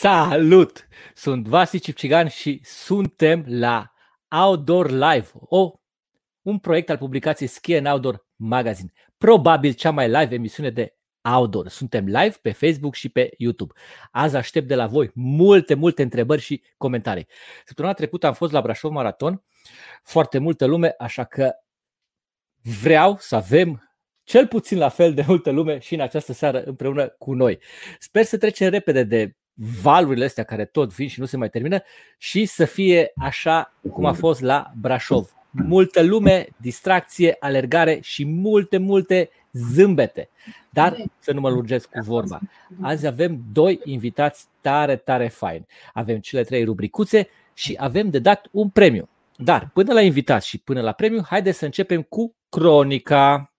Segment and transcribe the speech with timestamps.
[0.00, 0.88] Salut!
[1.14, 3.92] Sunt Vasi Cipcigan și suntem la
[4.28, 5.72] Outdoor Live, o,
[6.42, 8.92] un proiect al publicației Ski and Outdoor Magazine.
[9.16, 10.96] Probabil cea mai live emisiune de
[11.34, 11.68] outdoor.
[11.68, 13.72] Suntem live pe Facebook și pe YouTube.
[14.10, 17.26] Azi aștept de la voi multe, multe întrebări și comentarii.
[17.66, 19.44] Săptămâna trecută am fost la Brașov Maraton,
[20.02, 21.52] foarte multă lume, așa că
[22.82, 23.92] vreau să avem
[24.22, 27.58] cel puțin la fel de multă lume și în această seară împreună cu noi.
[27.98, 29.36] Sper să trecem repede de
[29.82, 31.82] valurile astea care tot vin și nu se mai termină
[32.18, 35.32] și să fie așa cum a fost la Brașov.
[35.50, 40.28] Multă lume, distracție, alergare și multe, multe zâmbete.
[40.70, 42.40] Dar să nu mă lungesc cu vorba.
[42.80, 45.66] Azi avem doi invitați tare, tare fain.
[45.92, 49.08] Avem cele trei rubricuțe și avem de dat un premiu.
[49.36, 53.52] Dar până la invitați și până la premiu, haideți să începem cu cronica.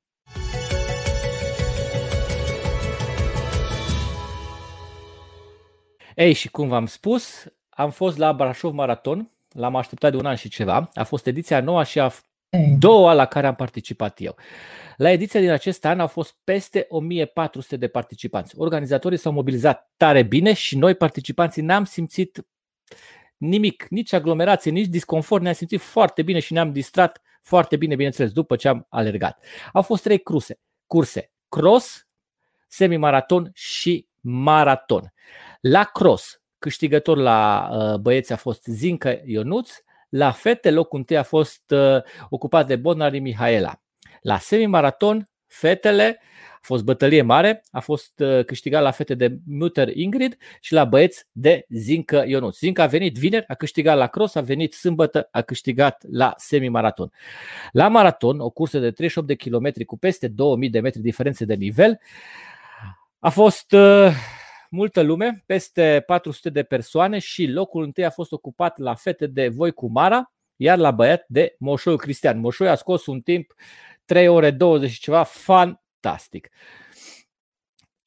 [6.19, 10.35] Ei, și cum v-am spus, am fost la Brașov Maraton, l-am așteptat de un an
[10.35, 10.89] și ceva.
[10.93, 12.11] A fost ediția noua și a
[12.79, 14.35] doua la care am participat eu.
[14.97, 18.53] La ediția din acest an au fost peste 1400 de participanți.
[18.57, 22.47] Organizatorii s-au mobilizat tare bine și noi, participanții, n-am simțit
[23.37, 28.31] nimic, nici aglomerație, nici disconfort, ne-am simțit foarte bine și ne-am distrat foarte bine, bineînțeles,
[28.31, 29.43] după ce am alergat.
[29.73, 32.07] Au fost trei cruse, curse, cross,
[32.67, 35.13] semimaraton și maraton.
[35.59, 39.71] La cross, câștigător la uh, băieți a fost Zincă Ionuț,
[40.09, 43.81] la fete locul întâi a fost uh, ocupat de Bonari Mihaela.
[44.21, 46.19] La semimaraton, fetele,
[46.53, 50.85] a fost bătălie mare, a fost uh, câștigat la fete de Mutter Ingrid și la
[50.85, 52.57] băieți de Zincă Ionuț.
[52.57, 57.11] Zincă a venit vineri, a câștigat la cross, a venit sâmbătă, a câștigat la semimaraton.
[57.71, 61.53] La maraton, o cursă de 38 de km cu peste 2000 de metri diferențe de
[61.53, 61.99] nivel,
[63.19, 64.13] a fost uh,
[64.69, 69.47] multă lume, peste 400 de persoane și locul întâi a fost ocupat la fete de
[69.47, 72.39] Voi cu Mara, iar la băiat de Moșoiu Cristian.
[72.39, 73.53] Moșoiu a scos un timp
[74.05, 76.49] 3 ore 20 și ceva fantastic.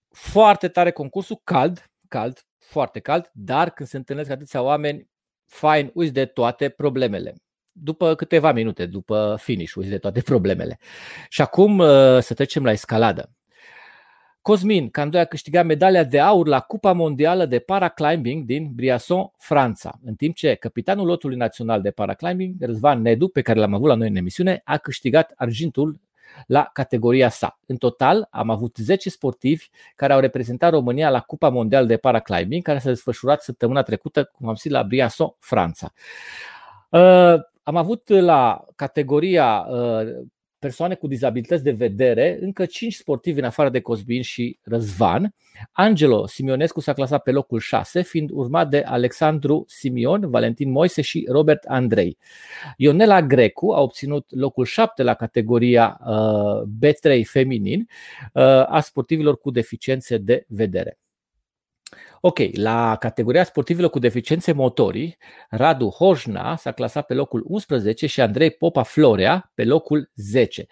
[0.08, 5.10] Foarte tare concursul, cald, cald, foarte cald, dar când se întâlnesc atâția oameni,
[5.46, 7.34] fain, uiți de toate problemele.
[7.72, 10.78] După câteva minute, după finish, uiți de toate problemele.
[11.28, 13.32] Și acum uh, să trecem la escaladă.
[14.42, 19.98] Cosmin Candoi a câștigat medalia de aur la Cupa Mondială de Paraclimbing din Briasson, Franța,
[20.04, 23.94] în timp ce capitanul lotului național de paraclimbing, Răzvan Nedu, pe care l-am avut la
[23.94, 26.00] noi în emisiune, a câștigat argintul
[26.46, 27.58] la categoria sa.
[27.66, 32.62] În total am avut 10 sportivi care au reprezentat România la Cupa Mondială de Paraclimbing,
[32.62, 35.92] care s-a desfășurat săptămâna trecută, cum am zis, la Briasson, Franța.
[36.88, 40.02] Uh, am avut la categoria uh,
[40.62, 45.34] persoane cu dizabilități de vedere, încă 5 sportivi în afară de Cosbin și Răzvan.
[45.72, 51.26] Angelo Simionescu s-a clasat pe locul 6, fiind urmat de Alexandru Simion, Valentin Moise și
[51.30, 52.18] Robert Andrei.
[52.76, 57.86] Ionela Grecu a obținut locul 7 la categoria uh, B3 feminin
[58.32, 61.01] uh, a sportivilor cu deficiențe de vedere.
[62.24, 65.16] Ok, la categoria sportivilor cu deficiențe motorii,
[65.50, 70.66] Radu Hojna s-a clasat pe locul 11 și Andrei Popa Florea pe locul 10.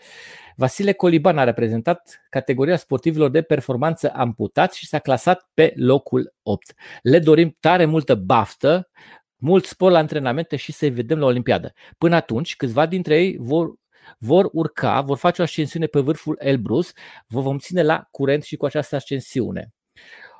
[0.56, 6.74] Vasile Coliban a reprezentat categoria sportivilor de performanță amputați și s-a clasat pe locul 8.
[7.02, 8.90] Le dorim tare multă baftă,
[9.36, 11.72] mult spor la antrenamente și să-i vedem la Olimpiadă.
[11.98, 13.74] Până atunci, câțiva dintre ei vor
[14.18, 16.92] vor urca, vor face o ascensiune pe vârful Elbrus,
[17.26, 19.72] vă vom ține la curent și cu această ascensiune.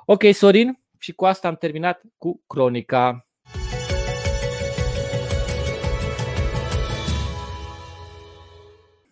[0.05, 3.27] Ok, Sorin, și cu asta am terminat cu cronica.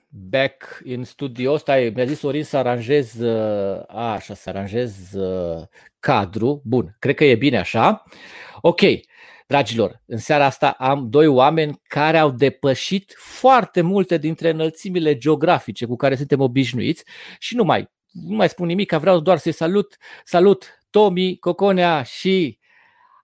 [0.10, 5.64] Back in studio, stai, mi-a zis Sorin să aranjez, uh, a, așa, să aranjez uh,
[6.00, 6.62] cadru.
[6.66, 8.04] Bun, cred că e bine așa.
[8.62, 8.82] Ok,
[9.48, 15.86] dragilor, în seara asta am doi oameni care au depășit foarte multe dintre înălțimile geografice
[15.86, 17.04] cu care suntem obișnuiți
[17.40, 19.98] și nu mai, nu mai spun nimic, vreau doar să-i salut.
[20.24, 22.60] Salut, Tomi Coconea și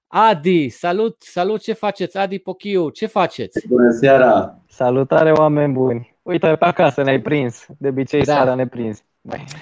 [0.07, 0.69] Adi.
[0.69, 2.17] Salut, salut, ce faceți?
[2.17, 3.67] Adi Pochiu, ce faceți?
[3.67, 4.59] Bună seara!
[4.67, 6.15] Salutare, oameni buni!
[6.21, 7.65] Uite, pe acasă ne-ai prins.
[7.77, 8.33] De obicei da.
[8.33, 9.03] seara ne prins.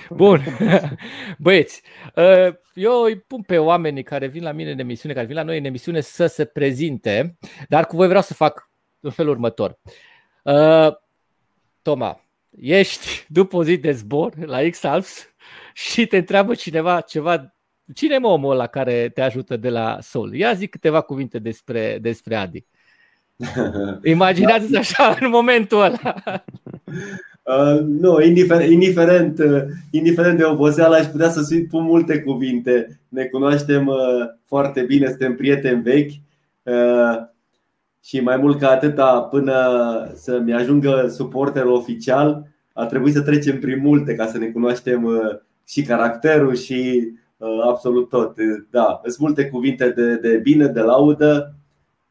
[0.09, 0.43] Bun.
[1.37, 1.81] Băieți,
[2.15, 5.43] uh, eu îi pun pe oamenii care vin la mine în emisiune, care vin la
[5.43, 9.79] noi în emisiune să se prezinte, dar cu voi vreau să fac în felul următor.
[10.43, 10.93] Uh,
[11.81, 12.21] Toma,
[12.59, 15.33] ești după o zi de zbor la X-Alps
[15.73, 17.52] și te întreabă cineva ceva
[17.93, 20.33] Cine e omul ăla care te ajută de la Sol?
[20.35, 22.65] Ia zic câteva cuvinte despre, despre Adi.
[24.03, 26.13] Imaginați-vă așa în momentul ăla.
[27.45, 32.99] Uh, nu, indiferent, indiferent, uh, indiferent de oboseală, aș putea să spun multe cuvinte.
[33.07, 33.95] Ne cunoaștem uh,
[34.45, 36.11] foarte bine, suntem prieteni vechi
[36.63, 37.25] uh,
[38.03, 39.53] și mai mult ca atâta, până
[40.15, 45.37] să-mi ajungă suporter oficial, a trebuit să trecem prin multe ca să ne cunoaștem uh,
[45.67, 47.22] și caracterul și uh,
[47.63, 48.35] absolut tot.
[48.69, 51.55] Da, sunt multe cuvinte de, de bine, de laudă.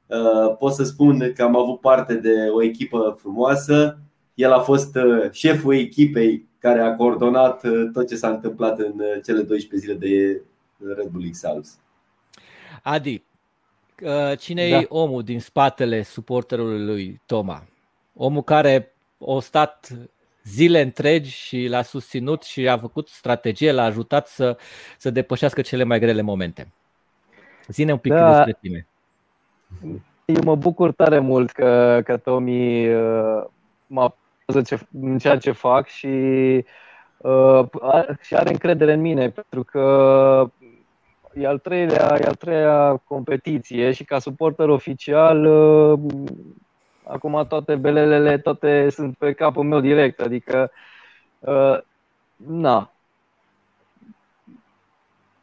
[0.06, 3.96] Uh, pot să spun că am avut parte de o echipă frumoasă
[4.34, 8.92] el a fost uh, șeful echipei care a coordonat uh, tot ce s-a întâmplat în
[8.98, 10.42] uh, cele 12 zile de
[10.94, 11.78] Red Bull X Alps.
[12.82, 13.22] Adi,
[14.38, 14.76] cine da.
[14.76, 17.64] e omul din spatele suporterului lui Toma?
[18.14, 18.94] Omul care
[19.26, 19.88] a stat
[20.44, 24.56] zile întregi și l-a susținut și a făcut strategie, l-a ajutat să,
[24.98, 26.72] să depășească cele mai grele momente.
[27.68, 28.34] Zine un pic da.
[28.34, 28.86] despre tine.
[30.24, 32.86] Eu mă bucur tare mult că, că Tomi
[33.86, 34.16] m-a
[35.00, 36.06] în ceea ce fac și,
[37.16, 37.64] uh,
[38.20, 40.50] și are încredere în mine, pentru că
[41.34, 45.98] e al treilea, e al treia competiție și ca suporter oficial uh,
[47.12, 50.70] acum toate belelele, toate sunt pe capul meu direct, adică
[51.38, 51.78] uh,
[52.36, 52.92] na.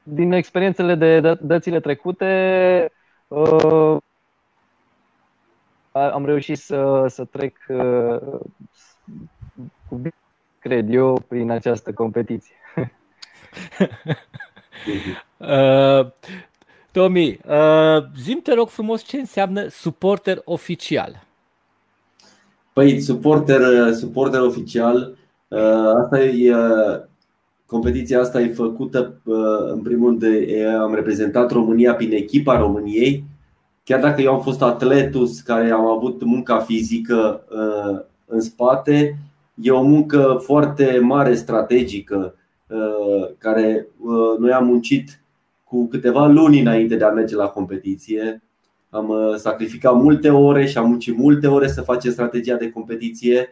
[0.04, 2.92] Din experiențele de dățile trecute,
[3.28, 3.98] uh,
[5.92, 8.40] am reușit să, să trec uh,
[9.90, 10.02] cu
[10.60, 12.56] cred eu, prin această competiție.
[15.38, 16.12] uh,
[16.92, 21.28] Tomi, uh, zim te rog frumos ce înseamnă suporter oficial.
[22.80, 23.62] Păi, suporter,
[23.94, 25.16] suporter oficial,
[25.48, 27.00] uh, asta e, uh,
[27.66, 33.24] competiția asta e făcută, uh, în primul rând, de, am reprezentat România prin echipa României,
[33.84, 39.18] chiar dacă eu am fost atletus care am avut munca fizică uh, în spate,
[39.62, 42.36] E o muncă foarte mare, strategică,
[42.68, 45.22] uh, care uh, noi am muncit
[45.64, 48.42] cu câteva luni înainte de a merge la competiție.
[48.90, 53.48] Am uh, sacrificat multe ore și am muncit multe ore să facem strategia de competiție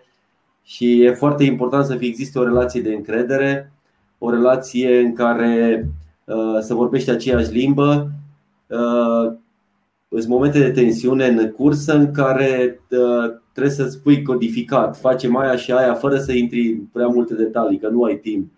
[0.64, 3.72] și e foarte important să fie există o relație de încredere,
[4.18, 5.88] o relație în care
[6.62, 8.12] să vorbește aceeași limbă.
[10.10, 12.82] Sunt momente de tensiune în cursă în care
[13.52, 17.80] trebuie să spui codificat, facem aia și aia fără să intri în prea multe detalii,
[17.80, 18.52] că nu ai timp.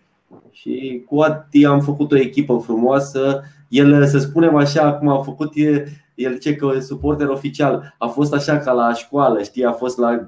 [0.52, 3.44] Și cu Ati am făcut o echipă frumoasă.
[3.70, 5.52] El, să spunem așa, cum a făcut
[6.19, 10.25] el ce că suporter oficial a fost așa ca la școală, știi, a fost la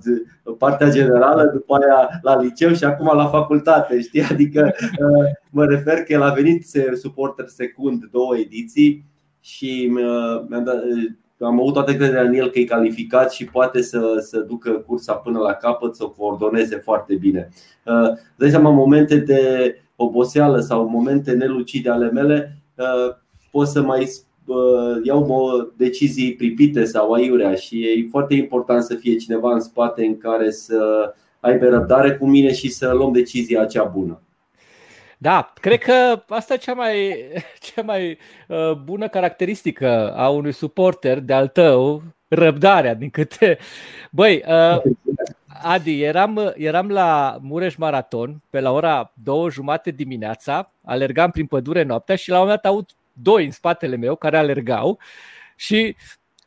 [0.57, 4.23] partea generală, după aia la liceu și acum la facultate, știi?
[4.31, 9.05] Adică uh, mă refer că el a venit suporter secund două ediții
[9.39, 10.83] și uh, mi-a dat,
[11.39, 15.13] am avut toată crederea în el că e calificat și poate să, să ducă cursa
[15.13, 17.49] până la capăt, să o coordoneze foarte bine.
[17.85, 23.15] Uh, dai seama, momente de oboseală sau momente nelucide ale mele, uh,
[23.51, 24.09] pot să mai uh,
[25.03, 30.17] iau decizii pripite sau aiurea și e foarte important să fie cineva în spate în
[30.17, 34.21] care să aibă răbdare cu mine și să luăm decizia cea bună.
[35.17, 37.15] Da, cred că asta e cea mai,
[37.73, 38.17] cea mai
[38.47, 43.57] uh, bună caracteristică a unui suporter de al tău, răbdarea, din câte.
[44.11, 44.81] Băi, uh,
[45.63, 51.83] Adi, eram, eram la Mureș Maraton pe la ora două jumate dimineața, alergam prin pădure
[51.83, 52.89] noaptea și la un moment dat aud
[53.21, 54.99] doi în spatele meu care alergau
[55.55, 55.95] și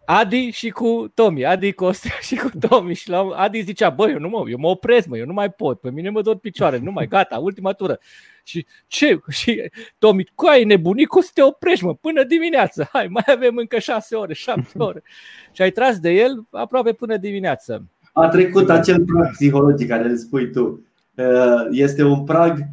[0.04, 4.18] Adi și cu Tomi, Adi Costea și cu Tomi și la Adi zicea, băi, eu
[4.18, 6.78] nu mă, eu mă opresc, mă, eu nu mai pot, pe mine mă dor picioare,
[6.78, 7.98] nu mai, gata, ultima tură.
[8.42, 9.18] Și ce?
[9.28, 12.88] Și Tomi, cu ai nebunit, cu să te oprești, mă, până dimineață.
[12.92, 15.02] Hai, mai avem încă șase ore, șapte ore.
[15.52, 17.88] și ai tras de el aproape până dimineață.
[18.12, 20.86] A trecut acel prag psihologic care îl spui tu.
[21.14, 22.64] Uh, este un prag uh,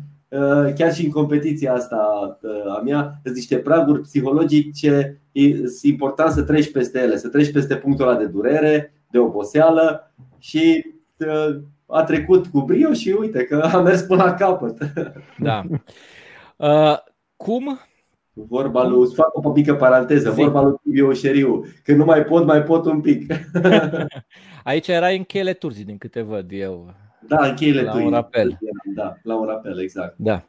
[0.75, 1.99] chiar și în competiția asta
[2.41, 7.51] uh, a mea, sunt niște praguri psihologice, e important să treci peste ele, să treci
[7.51, 10.85] peste punctul ăla de durere, de oboseală și
[11.85, 14.77] a trecut cu brio și uite că a mers până la capăt.
[15.37, 15.63] Da.
[16.57, 16.97] Uh,
[17.35, 17.79] cum?
[18.33, 20.41] Vorba lui, îți fac o mică paranteză, Zi.
[20.41, 23.33] vorba lui Tibiu Șeriu, că nu mai pot, mai pot un pic.
[24.63, 26.93] Aici era în cheile turzii, din câte văd eu.
[27.27, 28.57] Da, în cheile La un rapel.
[28.95, 30.15] Da, la un rapel, exact.
[30.17, 30.43] Da.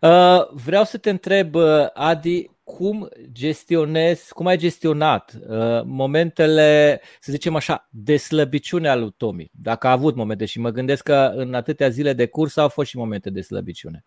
[0.00, 7.32] Uh, vreau să te întreb, uh, Adi, cum gestionezi, cum ai gestionat uh, momentele, să
[7.32, 9.50] zicem așa, de slăbiciune al lui Tomi?
[9.52, 12.88] Dacă a avut momente și mă gândesc că în atâtea zile de curs au fost
[12.88, 14.04] și momente de slăbiciune.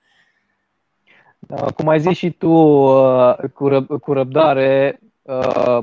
[1.39, 5.77] Da, cum ai zis și tu, uh, cu, răb- cu răbdare, uh,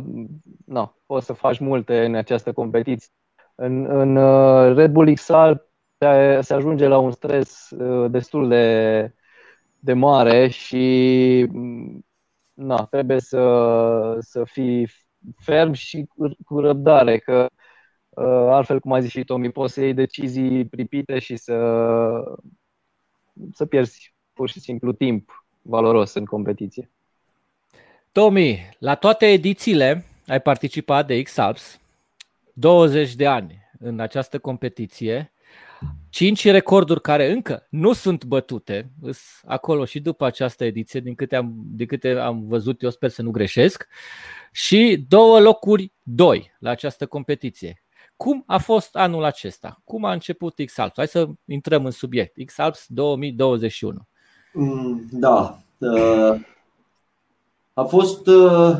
[0.64, 3.08] no, poți să faci multe în această competiție.
[3.54, 5.52] În, în uh, Red Bull XR
[6.40, 7.68] se ajunge la un stres
[8.08, 9.12] destul de,
[9.78, 12.06] de mare și mm,
[12.54, 14.88] na, trebuie să, să fii
[15.36, 16.06] ferm și
[16.44, 17.48] cu răbdare, că
[18.50, 21.56] altfel, cum a zis și Tomi, poți să iei decizii pripite și să,
[23.52, 26.90] să pierzi pur și simplu timp valoros în competiție.
[28.12, 31.80] Tomi, la toate edițiile ai participat de X-Alps,
[32.52, 35.32] 20 de ani în această competiție,
[36.10, 38.90] 5 recorduri care încă nu sunt bătute,
[39.44, 43.22] acolo și după această ediție, din câte, am, din câte am văzut, eu sper să
[43.22, 43.86] nu greșesc,
[44.52, 47.82] și două locuri, doi la această competiție.
[48.16, 49.80] Cum a fost anul acesta?
[49.84, 50.96] Cum a început X-Alps?
[50.96, 52.44] Hai să intrăm în subiect.
[52.46, 54.08] X-Alps 2021.
[54.52, 55.58] Mm, da.
[55.78, 56.40] Uh,
[57.72, 58.78] a fost, uh,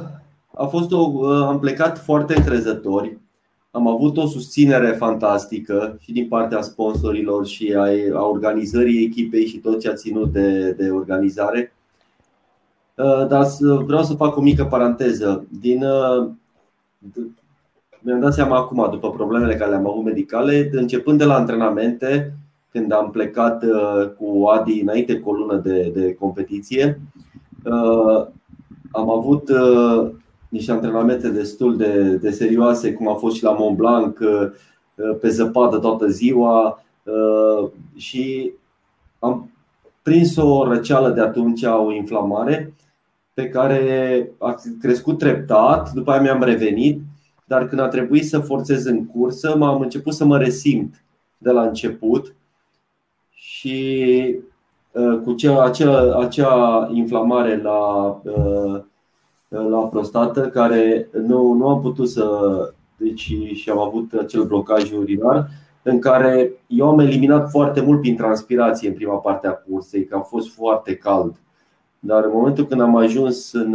[0.55, 3.19] a fost o, uh, am plecat foarte încrezători.
[3.71, 7.87] Am avut o susținere fantastică și din partea sponsorilor și a,
[8.19, 11.73] a organizării echipei și tot ce a ținut de, de organizare.
[13.29, 15.47] Dar vreau să fac o mică paranteză.
[15.61, 15.85] Din,
[18.01, 22.33] mi-am dat seama acum, după problemele care le-am avut medicale, începând de la antrenamente,
[22.71, 27.01] când am plecat uh, cu Adi înainte cu o lună de, de competiție,
[27.65, 28.27] uh,
[28.91, 30.11] am avut uh,
[30.49, 34.19] niște antrenamente destul de, de serioase, cum a fost și la Mont Blanc,
[35.21, 36.85] pe zăpadă toată ziua
[37.97, 38.53] și
[39.19, 39.51] am
[40.03, 42.75] prins o răceală de atunci, o inflamare
[43.35, 47.01] pe care a crescut treptat, după aia mi-am revenit
[47.49, 51.05] dar când a trebuit să forțez în cursă, m-am început să mă resimt
[51.39, 52.35] de la început
[53.31, 54.37] și
[54.93, 58.81] uh, cu cea, acea, acea inflamare la, uh,
[59.49, 62.73] la prostată care nu, nu am putut să.
[62.97, 65.49] Deci și am avut acel blocaj urinar
[65.83, 70.17] în care eu am eliminat foarte mult prin transpirație în prima parte a cursei, că
[70.17, 71.35] a fost foarte cald.
[71.99, 73.75] Dar în momentul când am ajuns în,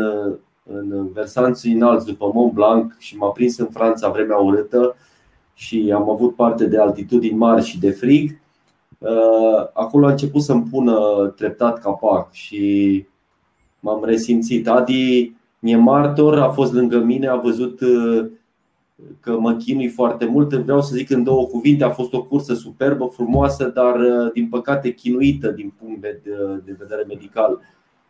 [0.63, 4.95] în versanții înalți după Mont Blanc și m-a prins în Franța vremea urâtă
[5.53, 8.39] și am avut parte de altitudini mari și de frig,
[8.97, 13.05] uh, acolo a început să-mi pună treptat capac și
[13.79, 14.67] m-am resimțit.
[14.67, 15.33] Adi
[15.71, 18.25] e martor, a fost lângă mine, a văzut uh,
[19.19, 20.53] că mă chinui foarte mult.
[20.53, 24.47] Vreau să zic în două cuvinte, a fost o cursă superbă, frumoasă, dar uh, din
[24.47, 26.01] păcate chinuită din punct
[26.65, 27.59] de vedere medical.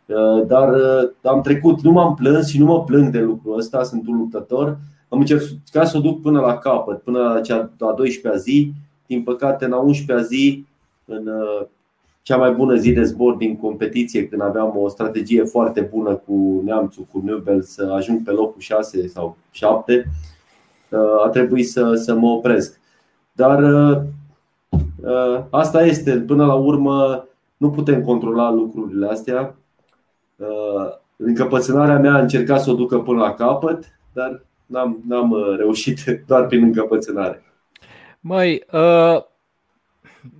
[0.06, 3.82] Uh, dar uh, am trecut, nu m-am plâns și nu mă plâng de lucrul ăsta,
[3.82, 4.78] sunt un luptător.
[5.08, 8.72] Am încercat să o duc până la capăt, până la cea a 12-a zi.
[9.06, 10.64] Din păcate, în a 11-a zi,
[11.04, 11.66] în uh,
[12.24, 16.62] cea mai bună zi de zbor din competiție, când aveam o strategie foarte bună cu
[16.64, 20.04] Neamțu, cu Nubel, să ajung pe locul 6 sau 7,
[21.24, 22.80] a trebuit să, să mă opresc.
[23.32, 23.62] Dar
[25.50, 27.26] asta este, până la urmă,
[27.56, 29.56] nu putem controla lucrurile astea.
[30.36, 35.56] Uh, încăpățânarea mea a încercat să o ducă până la capăt, dar n-am, n-am uh,
[35.56, 37.42] reușit doar prin încăpățânare.
[38.20, 39.22] Măi, uh,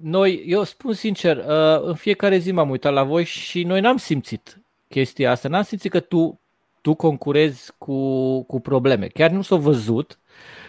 [0.03, 3.97] noi, eu spun sincer, uh, în fiecare zi m-am uitat la voi și noi n-am
[3.97, 5.49] simțit chestia asta.
[5.49, 6.41] N-am simțit că tu,
[6.81, 9.07] tu concurezi cu, cu probleme.
[9.07, 10.19] Chiar nu s-au văzut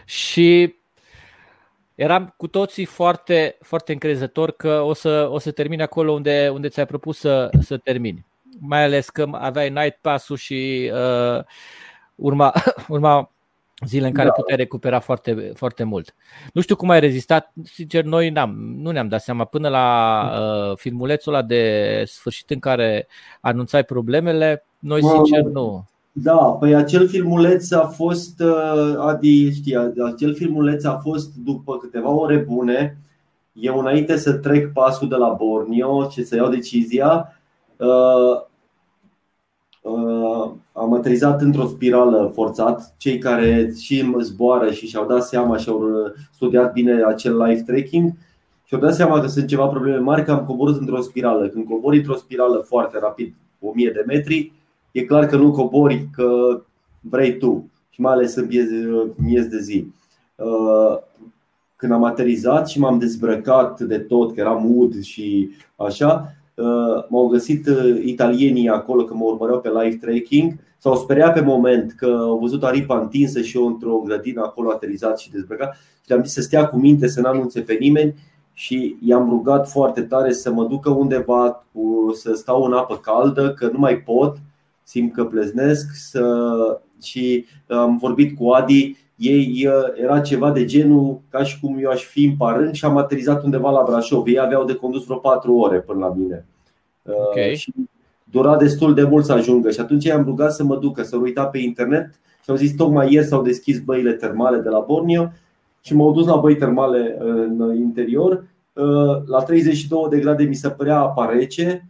[0.05, 0.75] și
[1.95, 6.67] eram cu toții foarte, foarte încrezători că o să, o să termini acolo unde, unde
[6.67, 8.25] ți-ai propus să, să termini
[8.59, 11.43] mai ales că aveai night pass-ul și uh,
[12.15, 12.53] urma,
[12.87, 13.34] urma
[13.85, 14.33] zile în care da.
[14.33, 16.15] puteai recupera foarte, foarte mult.
[16.53, 20.77] Nu știu cum ai rezistat, sincer, noi n-am, nu ne-am dat seama până la uh,
[20.77, 23.07] filmulețul ăla de sfârșit în care
[23.41, 25.85] anunțai problemele, noi sincer nu.
[26.11, 32.09] Da, păi acel filmuleț a fost, uh, Adi știa, acel filmuleț a fost după câteva
[32.09, 32.97] ore bune,
[33.53, 37.29] eu înainte să trec pasul de la Borneo și să iau decizia,
[37.77, 38.41] Uh, uh,
[40.71, 42.95] am aterizat într-o spirală forțat.
[42.97, 45.83] Cei care și zboară și și-au dat seama și au
[46.33, 48.11] studiat bine acel live tracking
[48.63, 51.47] și-au dat seama că sunt ceva probleme mari, că am coborât într-o spirală.
[51.47, 54.51] Când cobori într-o spirală foarte rapid, 1000 de metri,
[54.91, 56.61] e clar că nu cobori că
[56.99, 58.47] vrei tu și mai ales în
[59.15, 59.87] miez de zi.
[60.35, 60.97] Uh,
[61.75, 66.43] când am aterizat și m-am dezbrăcat de tot, că eram ud și așa, Uh,
[67.09, 70.53] m-au găsit uh, italienii acolo că mă urmăreau pe live tracking.
[70.77, 75.19] S-au speriat pe moment că au văzut aripa întinsă și eu într-o grădină acolo aterizat
[75.19, 75.73] și dezbrăcat.
[75.73, 78.13] Și le-am zis să stea cu minte, să nu anunțe pe nimeni.
[78.53, 83.53] Și i-am rugat foarte tare să mă ducă undeva cu, să stau în apă caldă,
[83.53, 84.37] că nu mai pot,
[84.83, 86.81] simt că pleznesc să...
[87.01, 92.03] și am vorbit cu Adi ei era ceva de genul ca și cum eu aș
[92.03, 94.27] fi în parâng și am aterizat undeva la Brașov.
[94.27, 96.45] Ei aveau de condus vreo 4 ore până la mine.
[97.29, 97.55] Okay.
[97.55, 97.73] Și
[98.23, 101.45] dura destul de mult să ajungă și atunci i-am rugat să mă ducă, să uita
[101.45, 105.31] pe internet și am zis tocmai ieri s-au deschis băile termale de la Borneo
[105.81, 108.47] și m-au dus la băi termale în interior.
[109.25, 111.89] La 32 de grade mi se părea apa rece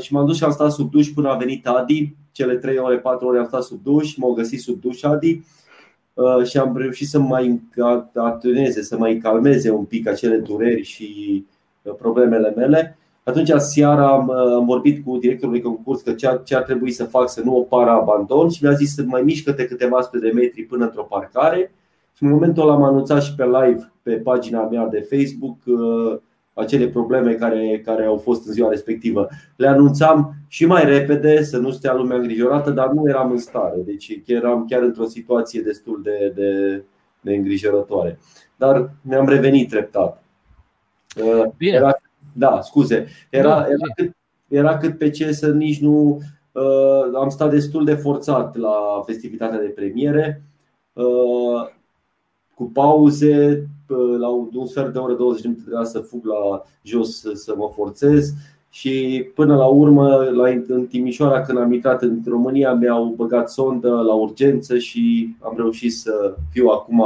[0.00, 2.14] și m-am dus și am stat sub duș până a venit Adi.
[2.32, 5.42] Cele 3 ore, 4 ore am stat sub duș, m-au găsit sub duș Adi
[6.44, 7.60] și am reușit să mai
[8.14, 11.44] atuneze, să mai calmeze un pic acele dureri și
[11.98, 12.98] problemele mele.
[13.24, 16.90] Atunci seara am, am vorbit cu directorul de concurs că ce ar, ce ar trebui
[16.90, 20.18] să fac să nu o pară abandon și mi-a zis să mai mișcă-te câteva sute
[20.18, 21.72] de metri până într-o parcare
[22.16, 26.18] și în momentul ăla am anunțat și pe live pe pagina mea de Facebook uh,
[26.56, 29.28] acele probleme care, care au fost în ziua respectivă.
[29.56, 33.76] Le anunțam și mai repede să nu stea lumea îngrijorată, dar nu eram în stare.
[33.84, 36.82] Deci eram chiar într-o situație destul de, de,
[37.20, 38.18] de îngrijorătoare.
[38.56, 40.22] Dar mi-am revenit treptat.
[41.22, 41.76] Uh, Bine.
[41.76, 42.00] Era
[42.32, 43.06] da, scuze.
[43.30, 44.16] Era, da, era, cât,
[44.48, 46.20] era cât pe ce să nici nu.
[46.52, 50.42] Uh, am stat destul de forțat la festivitatea de premiere,
[50.92, 51.68] uh,
[52.54, 53.75] cu pauze, uh,
[54.18, 57.54] la un sfert de oră, 20 de minute trebuia să fug la jos să, să
[57.56, 58.32] mă forțez.
[58.70, 63.88] Și până la urmă, la, în Timișoara, când am intrat în România, mi-au băgat sondă
[63.88, 67.04] la urgență și am reușit să fiu acum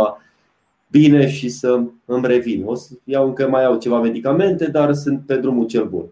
[0.91, 2.63] bine și să îmi revin.
[2.67, 6.05] O să iau încă mai au ceva medicamente, dar sunt pe drumul cel bun.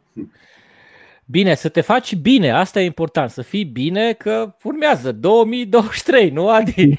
[1.25, 6.48] Bine, să te faci bine, asta e important, să fii bine că urmează 2023, nu
[6.48, 6.98] Adi?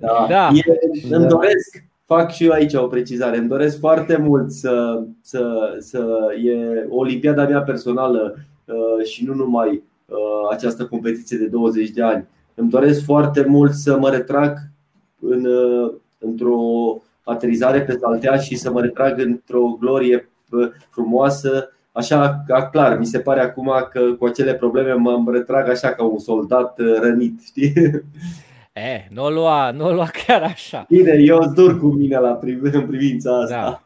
[0.00, 0.50] Da, da.
[0.54, 5.74] E, îmi doresc, fac și eu aici o precizare, îmi doresc foarte mult să, să,
[5.78, 10.16] să e Olimpiada mea personală uh, și nu numai uh,
[10.50, 12.26] această competiție de 20 de ani.
[12.54, 14.58] Îmi doresc foarte mult să mă retrag
[15.20, 16.58] în, uh, într-o
[17.24, 21.72] aterizare pe saltea și să mă retrag într-o glorie uh, frumoasă.
[21.92, 26.18] Așa, clar, mi se pare acum că cu acele probleme mă retrag așa ca un
[26.18, 27.72] soldat uh, rănit, știi?
[28.72, 30.86] Eh, nu o lua, nu o lua chiar așa.
[30.88, 33.60] Bine, eu îți dur cu mine la priv- în privința asta.
[33.60, 33.82] Da.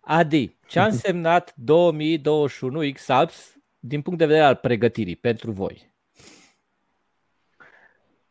[0.00, 5.92] Adi, ce a însemnat 2021 X-Alps din punct de vedere al pregătirii pentru voi?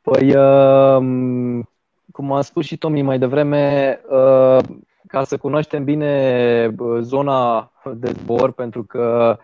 [0.01, 1.65] Păi, uh,
[2.11, 4.63] cum a spus și Tomi mai devreme, uh,
[5.07, 9.37] ca să cunoaștem bine uh, zona de zbor, pentru că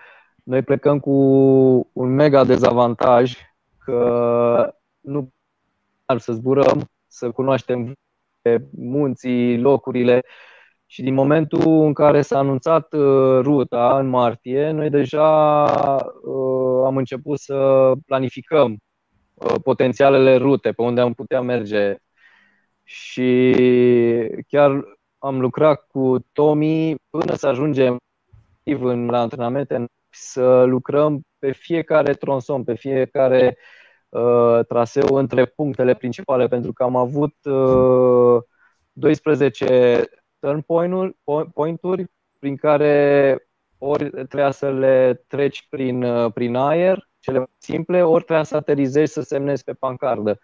[0.44, 1.12] noi plecăm cu
[1.94, 3.38] un mega dezavantaj
[3.78, 5.35] că nu ar
[6.18, 7.94] să zburăm, să cunoaștem
[8.72, 10.22] munții, locurile.
[10.86, 15.64] Și din momentul în care s-a anunțat uh, ruta în martie, noi deja
[16.86, 18.78] am început să planificăm
[19.64, 21.96] potențialele rute pe unde am putea merge.
[22.84, 23.54] Și
[24.48, 24.84] chiar
[25.18, 27.98] am lucrat cu Tomi până să ajungem
[28.64, 33.85] în, la antrenamente să lucrăm pe fiecare tronson, pe fiecare uh,
[34.68, 38.42] traseu între punctele principale, pentru că am avut uh,
[38.92, 40.06] 12
[40.40, 40.66] turn
[41.54, 42.06] point-uri
[42.40, 43.40] prin care
[43.78, 49.14] ori trebuia să le treci prin, uh, prin aer, cele simple, ori trebuia să aterizezi
[49.14, 50.40] să semnezi pe pancardă.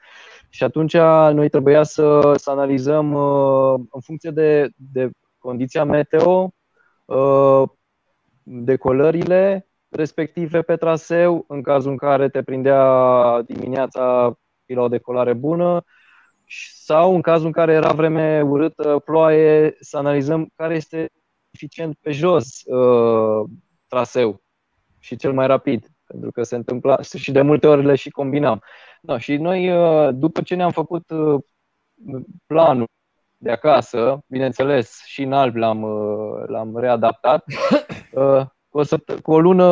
[0.49, 0.97] Și atunci
[1.34, 6.53] noi trebuia să, să analizăm uh, în funcție de, de condiția meteo,
[7.05, 7.63] uh,
[8.43, 15.84] decolările respective pe traseu, în cazul în care te prindea dimineața la o decolare bună,
[16.84, 21.10] sau în cazul în care era vreme urâtă, ploaie, să analizăm care este
[21.51, 23.49] eficient pe jos uh,
[23.88, 24.41] traseu
[24.99, 28.63] și cel mai rapid, pentru că se întâmpla și de multe ori le și combinam.
[29.01, 31.43] Da, și noi, uh, după ce ne-am făcut uh,
[32.45, 32.88] planul
[33.38, 37.45] de acasă, bineînțeles, și în alb l-am, uh, l-am readaptat,
[38.71, 38.84] cu o,
[39.21, 39.65] cu o lună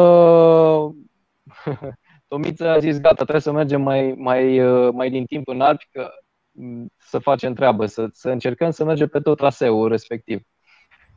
[2.27, 4.59] Tomiță a zis, gata, trebuie să mergem mai, mai,
[4.91, 6.09] mai din timp în Alpi, că
[6.51, 10.41] mm, să facem treabă, să, să încercăm să mergem pe tot traseul respectiv.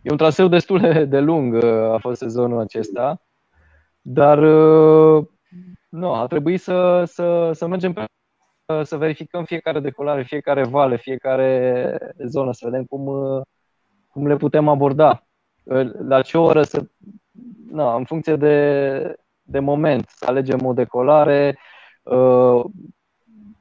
[0.03, 3.23] E un traseu destul de lung, a fost sezonul acesta,
[4.01, 4.39] dar
[5.89, 8.05] nu, a trebuit să, să, să mergem pe
[8.83, 13.05] să verificăm fiecare decolare, fiecare vale, fiecare zonă, să vedem cum,
[14.09, 15.27] cum le putem aborda.
[16.07, 16.87] La ce oră să.
[17.71, 21.59] Na, în funcție de, de moment, să alegem o decolare
[22.03, 22.65] uh,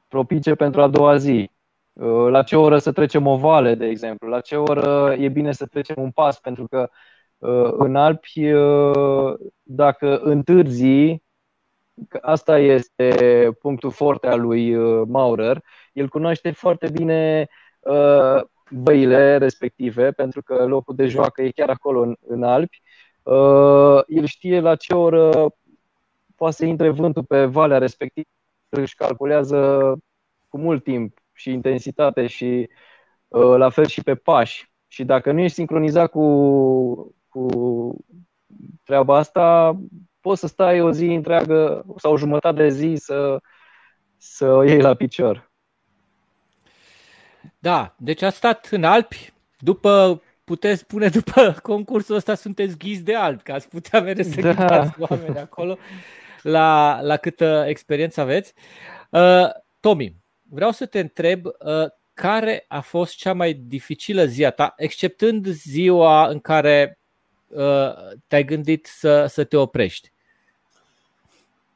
[0.08, 1.50] propice pentru a doua zi.
[1.92, 4.28] Uh, la ce oră să trecem o vale, de exemplu.
[4.28, 6.90] La ce oră e bine să trecem un pas, pentru că
[7.38, 11.22] uh, în Alpi, uh, dacă întârzi,
[12.20, 13.14] asta este
[13.60, 17.48] punctul forte al lui uh, Maurer, el cunoaște foarte bine
[17.80, 22.82] uh, băile respective, pentru că locul de joacă e chiar acolo în, în Alpi.
[23.22, 25.54] Uh, el știe la ce oră
[26.36, 28.26] poate să intre vântul pe valea respectivă,
[28.68, 29.92] își calculează
[30.48, 32.68] cu mult timp și intensitate și
[33.28, 34.70] uh, la fel și pe pași.
[34.86, 37.46] Și dacă nu ești sincronizat cu, cu
[38.84, 39.76] treaba asta,
[40.20, 43.40] poți să stai o zi întreagă sau o jumătate de zi să,
[44.16, 45.50] să o iei la picior.
[47.58, 53.14] Da, deci a stat în Alpi, după, puteți spune, după concursul ăsta sunteți ghizi de
[53.14, 54.90] Alpi, că ați putea merge să da.
[54.98, 55.78] oameni acolo
[56.42, 58.52] la, la câtă experiență aveți.
[59.10, 59.48] Uh,
[59.80, 61.52] Tomi, vreau să te întreb uh,
[62.14, 66.98] care a fost cea mai dificilă zi a ta, exceptând ziua în care
[67.48, 67.94] uh,
[68.26, 70.12] te-ai gândit să, să te oprești?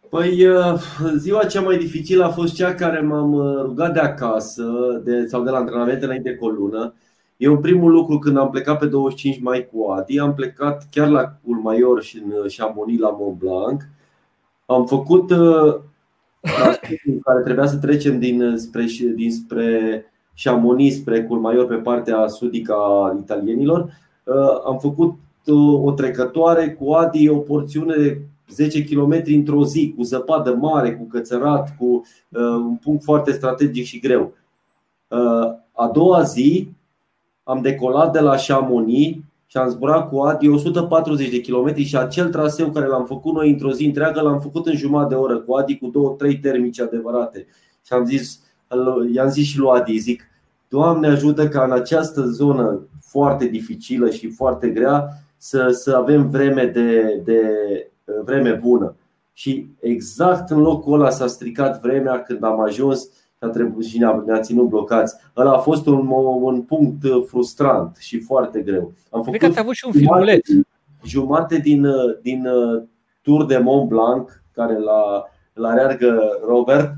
[0.09, 0.81] Păi uh,
[1.17, 4.65] ziua cea mai dificilă a fost cea care m-am uh, rugat de acasă
[5.05, 6.95] de, sau de la antrenament înainte cu o lună.
[7.37, 11.39] Eu primul lucru când am plecat pe 25 mai cu Adi, am plecat chiar la
[11.45, 13.83] Culmaior și în uh, Chamonix la Mont Blanc.
[14.67, 15.31] Am făcut
[17.07, 20.05] în care trebuia să trecem din spre, din spre
[20.43, 23.93] Chamonix spre Culmaior pe partea sudică a italienilor.
[24.67, 25.15] Am făcut
[25.83, 31.77] o trecătoare cu Adi, o porțiune 10 km într-o zi, cu zăpadă mare, cu cățărat,
[31.77, 31.85] cu
[32.29, 34.33] uh, un punct foarte strategic și greu.
[35.09, 36.69] Uh, a doua zi
[37.49, 42.31] am decolat de la Chamonix și am zburat cu Adi 140 de km și acel
[42.31, 45.55] traseu care l-am făcut noi într-o zi întreagă l-am făcut în jumătate de oră cu
[45.55, 47.47] Adi cu două, trei termici adevărate.
[47.87, 48.41] Și am zis,
[49.13, 50.23] i-am zis și lui Adi, zic,
[50.69, 56.65] Doamne ajută ca în această zonă foarte dificilă și foarte grea să, să avem vreme
[56.65, 57.41] de, de
[58.25, 58.95] vreme bună.
[59.33, 63.99] Și exact în locul ăla s-a stricat vremea când am ajuns și a trebuit și
[63.99, 65.17] ne-a, ne ținut blocați.
[65.37, 66.09] Ăla a fost un,
[66.41, 68.93] un punct frustrant și foarte greu.
[69.11, 70.49] Am făcut Cred că ați avut și un filmuleț.
[71.05, 71.87] Jumate din,
[72.23, 72.47] din
[73.23, 76.93] Tour de Mont Blanc, care la, la reargă Robert,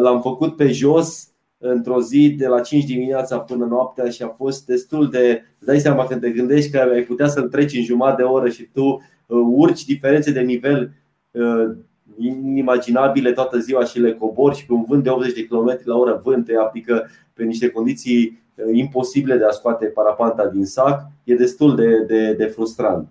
[0.00, 4.66] l-am făcut pe jos într-o zi de la 5 dimineața până noaptea și a fost
[4.66, 5.42] destul de.
[5.58, 8.48] Îți dai seama când te gândești că ai putea să-l treci în jumătate de oră
[8.48, 10.92] și tu Uh, urci diferențe de nivel
[11.30, 11.76] uh,
[12.18, 15.96] inimaginabile toată ziua și le cobori și pe un vânt de 80 de km la
[15.96, 21.02] oră vânt te aplică pe niște condiții uh, imposibile de a scoate parapanta din sac,
[21.24, 23.08] e destul de, de, de frustrant.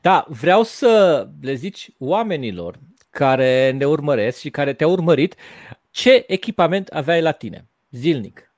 [0.00, 2.78] Da, vreau să le zici oamenilor
[3.10, 5.34] care ne urmăresc și care te-au urmărit
[5.90, 8.54] ce echipament aveai la tine zilnic.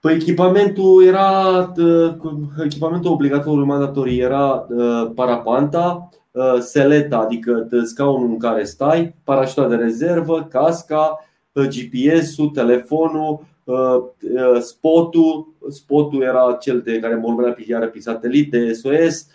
[0.00, 1.72] Păi echipamentul era
[2.64, 4.66] echipamentul obligatoriu mandatorii era
[5.14, 6.08] parapanta,
[6.60, 13.44] seleta, adică scaunul în care stai, parașuta de rezervă, casca, GPS-ul, telefonul,
[14.60, 19.26] spotul, spotul era cel de care mă urmărea pe, pe satelit de SOS,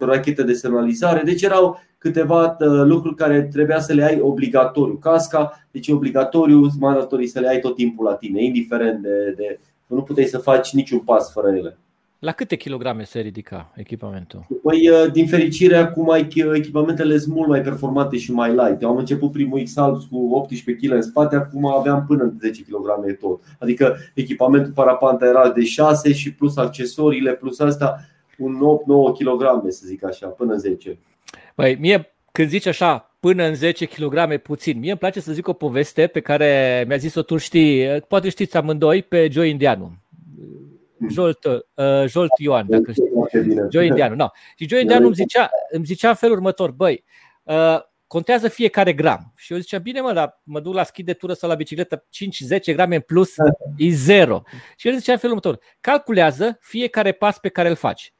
[0.00, 1.22] rachete de semnalizare.
[1.24, 4.94] Deci erau câteva lucruri care trebuia să le ai obligatoriu.
[4.94, 10.02] Casca, deci obligatoriu, mandatorii să le ai tot timpul la tine, indiferent de, de nu
[10.02, 11.78] puteai să faci niciun pas fără ele.
[12.18, 14.46] La câte kilograme se ridica echipamentul?
[14.62, 16.14] Păi, uh, din fericire, acum
[16.54, 18.82] echipamentele sunt mult mai performante și mai light.
[18.82, 19.74] Eu am început primul x
[20.10, 23.42] cu 18 kg în spate, acum aveam până în 10 kg tot.
[23.58, 28.00] Adică echipamentul parapanta era de 6 și plus accesoriile, plus asta
[28.38, 30.98] un 8-9 kg, să zic așa, până în 10.
[31.54, 34.78] Păi, mie când zici așa, până în 10 kg puțin.
[34.78, 38.56] Mie îmi place să zic o poveste pe care mi-a zis-o tu știi, poate știți
[38.56, 39.92] amândoi, pe Joe Indianu.
[40.98, 41.08] Hmm.
[41.08, 41.58] Jolt, uh,
[42.06, 43.10] Jolt Ioan, dacă știi.
[43.70, 44.28] Joe Indianu, no.
[44.56, 47.04] Și Joe Indianu îmi zicea, îmi zicea în felul următor, băi,
[47.42, 49.32] uh, contează fiecare gram.
[49.36, 52.04] Și eu ziceam, bine mă, dar mă duc la schi de tură sau la bicicletă,
[52.10, 53.34] 5-10 grame în plus
[53.76, 54.42] e zero.
[54.76, 58.14] Și el zicea în felul următor, calculează fiecare pas pe care îl faci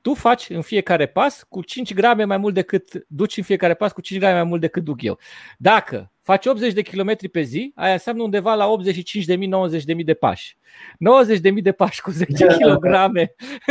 [0.00, 3.92] tu faci în fiecare pas cu 5 grame mai mult decât duci în fiecare pas
[3.92, 5.18] cu 5 grame mai mult decât duc eu.
[5.58, 8.66] Dacă faci 80 de kilometri pe zi, aia înseamnă undeva la
[9.96, 10.56] 85.000-90.000 de pași.
[11.56, 12.84] 90.000 de pași cu 10 kg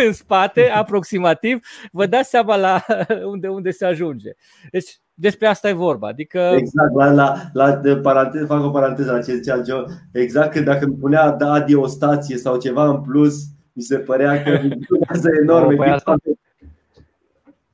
[0.06, 1.60] în spate, aproximativ,
[1.92, 2.86] vă dați seama la
[3.32, 4.32] unde, unde se ajunge.
[4.72, 6.08] Deci despre asta e vorba.
[6.08, 6.40] Adică...
[6.40, 9.84] Exact, la, la, la de paranteză, fac o paranteză la ce zicea Joe.
[10.12, 13.36] Exact când dacă îmi punea da o stație sau ceva în plus,
[13.74, 15.76] mi se părea că durează enorm.
[15.76, 16.16] Păi asta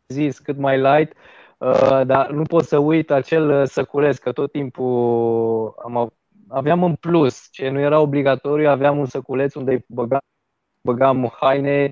[0.08, 1.14] zis cât mai light,
[1.64, 6.14] uh, dar nu pot să uit acel uh, săculeț, că tot timpul am,
[6.48, 10.22] aveam în plus, ce nu era obligatoriu, aveam un săculeț unde băgam,
[10.82, 11.92] băgam haine,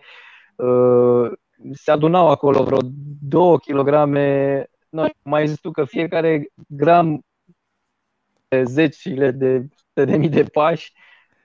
[0.56, 1.32] uh,
[1.74, 2.80] se adunau acolo vreo
[3.22, 3.90] 2 kg.
[4.90, 7.22] No, mai zis tu că fiecare gram
[8.48, 10.94] de zecile de de mii de pași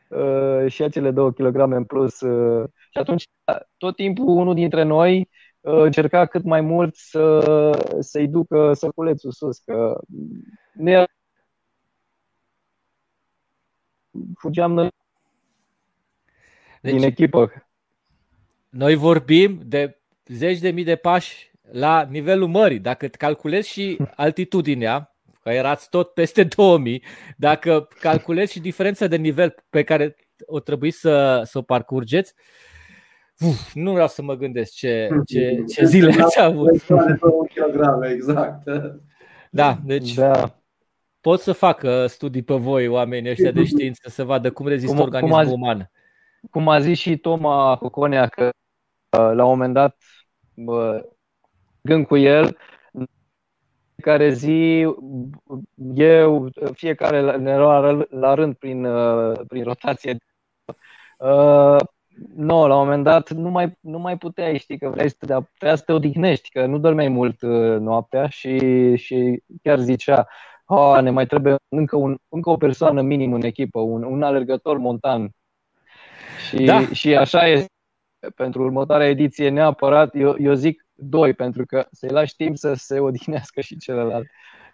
[0.08, 2.20] uh, și acele 2 kg în plus.
[2.20, 3.24] Uh, și atunci,
[3.76, 7.40] tot timpul, unul dintre noi uh, încerca cât mai mult să,
[8.00, 10.00] să-i ducă săculețul sus, că
[10.72, 11.04] ne
[14.38, 14.88] fugeam noi
[16.80, 17.52] deci, din echipă.
[18.68, 22.78] Noi vorbim de zeci de mii de pași la nivelul mării.
[22.78, 27.02] Dacă calculezi și altitudinea, că erați tot peste 2000,
[27.36, 32.34] dacă calculezi și diferența de nivel pe care o trebuie să, să o parcurgeți,
[33.40, 36.82] uf, nu vreau să mă gândesc ce, ce, ce zile ați avut.
[38.10, 38.62] exact.
[39.50, 40.54] Da, deci da.
[41.20, 45.04] pot să facă studii pe voi, oamenii ăștia de știință, să vadă cum rezistă cum,
[45.04, 45.90] organismul cum a, uman.
[46.50, 48.50] Cum a zis și Toma Coconea, că
[49.10, 49.96] la un moment dat,
[51.80, 52.56] gând cu el,
[53.96, 54.86] fiecare zi,
[55.94, 60.16] eu, fiecare ne lua la rând prin, uh, prin rotație.
[62.20, 65.16] Uh, nu, la un moment dat nu mai, nu mai puteai, știi, că vrei să
[65.18, 68.58] te, trebuia să te odihnești, că nu dormeai mult uh, noaptea și,
[68.96, 70.28] și chiar zicea,
[70.66, 74.78] oh, ne mai trebuie încă, un, încă o persoană minim în echipă, un, un alergător
[74.78, 75.30] montan.
[76.48, 76.86] Și, da.
[76.86, 77.70] și așa este
[78.34, 82.98] pentru următoarea ediție neapărat, eu, eu zic doi, pentru că să-i lași timp să se
[83.00, 84.26] odihnească și celălalt.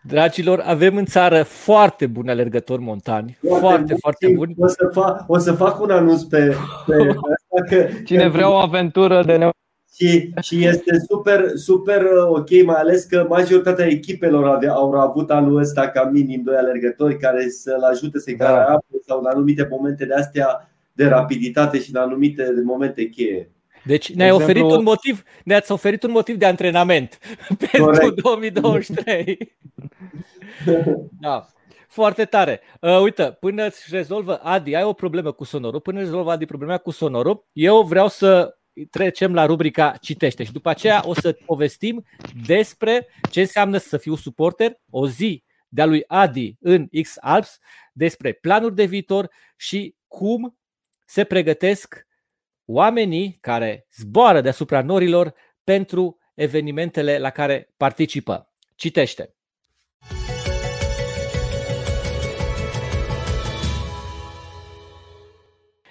[0.02, 3.38] Dragilor, avem în țară foarte buni alergători montani.
[3.48, 4.54] Foarte, foarte, foarte buni.
[4.58, 6.54] O să, fac, o să fac un anunț pe,
[6.86, 9.50] pe asta că, Cine vrea o aventură de ne
[9.94, 15.30] și, și este super, super uh, ok, mai ales că majoritatea echipelor ave, au avut
[15.30, 18.64] anul ăsta ca minim doi alergători care să-l ajute să-i da.
[18.64, 23.51] apă sau în anumite momente de astea de rapiditate și în anumite momente cheie.
[23.84, 24.60] Deci ne-ai exemplu...
[24.60, 27.18] oferit un motiv, ne-ați oferit un motiv de antrenament
[27.58, 28.22] pentru Corect.
[28.22, 29.56] 2023.
[31.20, 31.46] da.
[31.88, 32.60] Foarte tare.
[32.80, 36.46] Uh, uite, până îți rezolvă Adi, ai o problemă cu sonorul, până îți rezolvă Adi
[36.46, 38.56] problema cu sonorul, eu vreau să
[38.90, 42.04] trecem la rubrica Citește și după aceea o să povestim
[42.46, 47.58] despre ce înseamnă să fiu suporter, o zi de-a lui Adi în X Alps,
[47.92, 50.58] despre planuri de viitor și cum
[51.06, 52.06] se pregătesc
[52.72, 58.52] oamenii care zboară deasupra norilor pentru evenimentele la care participă.
[58.74, 59.34] Citește.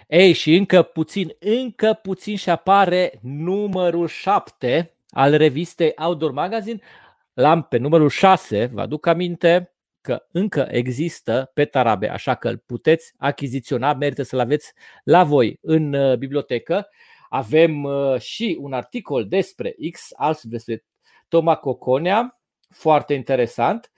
[0.08, 6.80] Ei, și încă puțin, încă puțin și apare numărul 7 al revistei Outdoor Magazine.
[7.34, 9.71] L-am pe numărul 6, vă aduc aminte,
[10.02, 14.72] că încă există pe Tarabe, așa că îl puteți achiziționa, merită să-l aveți
[15.04, 16.90] la voi în uh, bibliotecă.
[17.30, 20.86] Avem uh, și un articol despre X, alții despre
[21.28, 23.92] Toma Coconea, foarte interesant.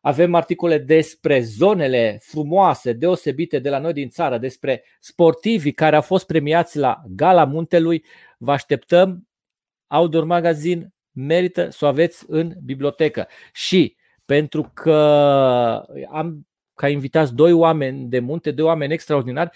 [0.00, 6.02] Avem articole despre zonele frumoase, deosebite de la noi din țară, despre sportivii care au
[6.02, 8.04] fost premiați la Gala Muntelui.
[8.38, 9.28] Vă așteptăm.
[9.86, 13.28] Outdoor Magazine merită să o aveți în bibliotecă.
[13.52, 14.94] Și pentru că
[16.10, 19.50] am ca invitați doi oameni de munte, doi oameni extraordinari.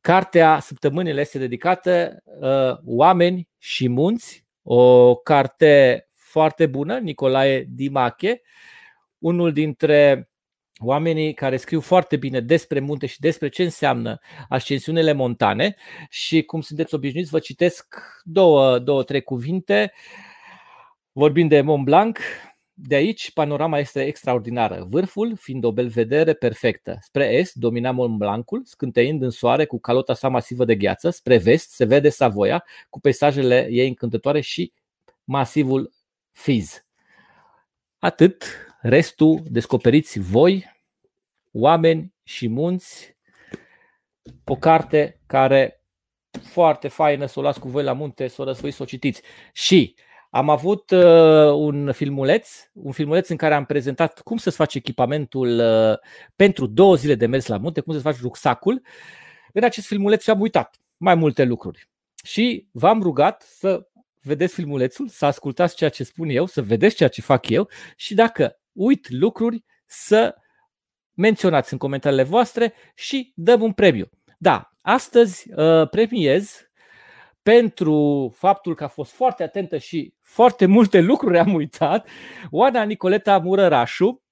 [0.00, 8.40] Cartea săptămânile este dedicată uh, Oameni și munți, o carte foarte bună, Nicolae Dimache,
[9.18, 10.28] unul dintre
[10.78, 15.76] oamenii care scriu foarte bine despre munte și despre ce înseamnă ascensiunile montane
[16.08, 19.92] și cum sunteți obișnuiți, vă citesc două, două trei cuvinte.
[21.12, 22.18] Vorbim de Mont Blanc,
[22.80, 26.98] de aici, panorama este extraordinară, vârful fiind o belvedere perfectă.
[27.00, 31.10] Spre est domina Mont Blancul, scânteind în soare cu calota sa masivă de gheață.
[31.10, 34.72] Spre vest se vede Savoia, cu peisajele ei încântătoare și
[35.24, 35.92] masivul
[36.32, 36.84] Fiz.
[37.98, 38.44] Atât,
[38.80, 40.76] restul descoperiți voi,
[41.52, 43.16] oameni și munți,
[44.44, 45.84] o carte care
[46.42, 49.22] foarte faină să o las cu voi la munte, să o răsfăiți, să o citiți.
[49.52, 49.94] Și
[50.30, 55.58] am avut uh, un filmuleț, un filmuleț în care am prezentat cum să-ți faci echipamentul
[55.58, 55.98] uh,
[56.36, 58.82] pentru două zile de mers la munte, cum să-ți faci rucsacul.
[59.52, 61.88] În acest filmuleț am uitat mai multe lucruri.
[62.24, 63.88] Și v-am rugat să
[64.22, 68.14] vedeți filmulețul, să ascultați ceea ce spun eu, să vedeți ceea ce fac eu și
[68.14, 70.34] dacă uit lucruri, să
[71.14, 74.08] menționați în comentariile voastre și dăm un premiu.
[74.38, 76.67] Da, astăzi uh, premiez
[77.48, 82.08] pentru faptul că a fost foarte atentă și foarte multe lucruri am uitat,
[82.50, 84.22] Oana Nicoleta Murărașu,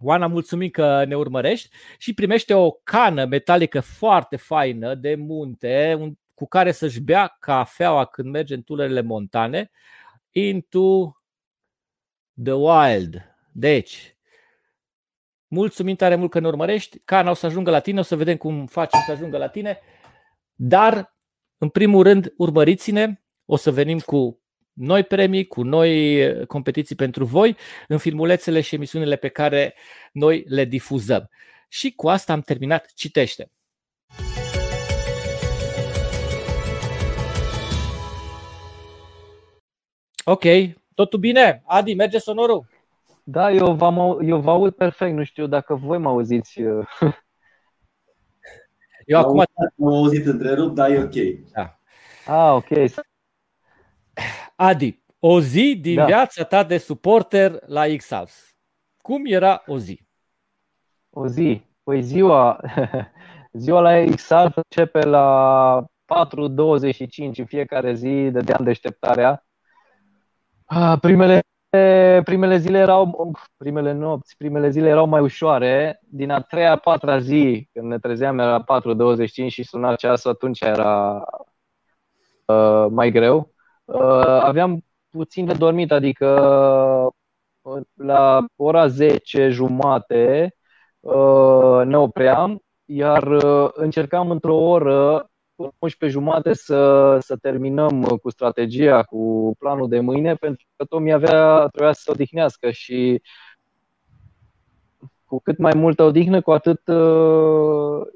[0.00, 5.98] Oana, mulțumim că ne urmărești și primește o cană metalică foarte faină de munte
[6.34, 9.70] cu care să-și bea cafeaua când merge în tunelele montane
[10.30, 11.16] into
[12.42, 13.36] the wild.
[13.52, 14.16] Deci,
[15.46, 16.98] mulțumim tare mult că ne urmărești.
[16.98, 19.80] Cana o să ajungă la tine, o să vedem cum facem să ajungă la tine.
[20.54, 21.15] Dar,
[21.58, 23.20] în primul rând, urmăriți-ne.
[23.44, 24.40] O să venim cu
[24.72, 27.56] noi premii, cu noi competiții pentru voi
[27.88, 29.74] în filmulețele și emisiunile pe care
[30.12, 31.30] noi le difuzăm.
[31.68, 32.92] Și cu asta am terminat.
[32.94, 33.50] Citește!
[40.24, 40.44] Ok,
[40.94, 41.62] totul bine?
[41.66, 42.66] Adi, merge sonorul?
[43.24, 46.60] Da, eu, v-am, eu vă aud perfect, nu știu dacă voi mă auziți.
[49.06, 51.14] Eu acum am auzit întrerupt, dar e ok.
[51.52, 51.78] Da.
[52.26, 52.90] Ah, ok.
[54.56, 56.04] Adi, o zi din da.
[56.04, 58.34] viața ta de suporter la X-House.
[59.02, 60.06] Cum era o zi?
[61.10, 61.62] O zi.
[61.82, 62.60] Păi ziua,
[63.52, 69.46] ziua la X-House începe la 4.25 în fiecare zi, dădeam deșteptarea.
[70.64, 71.40] Ah, primele
[72.24, 76.00] primele zile erau, primele nopți, primele zile erau mai ușoare.
[76.02, 80.60] Din a treia, a patra zi, când ne trezeam, era 4.25 și suna ceasul, atunci
[80.60, 81.24] era
[82.44, 83.54] uh, mai greu.
[83.84, 86.26] Uh, aveam puțin de dormit, adică
[87.62, 90.54] uh, la ora 10 jumate
[91.00, 99.02] uh, ne opream, iar uh, încercam într-o oră 11 jumate să, să terminăm cu strategia,
[99.02, 103.22] cu planul de mâine, pentru că Tomi avea, trebuia să se odihnească și
[105.24, 108.06] cu cât mai multă odihnă, cu atât uh,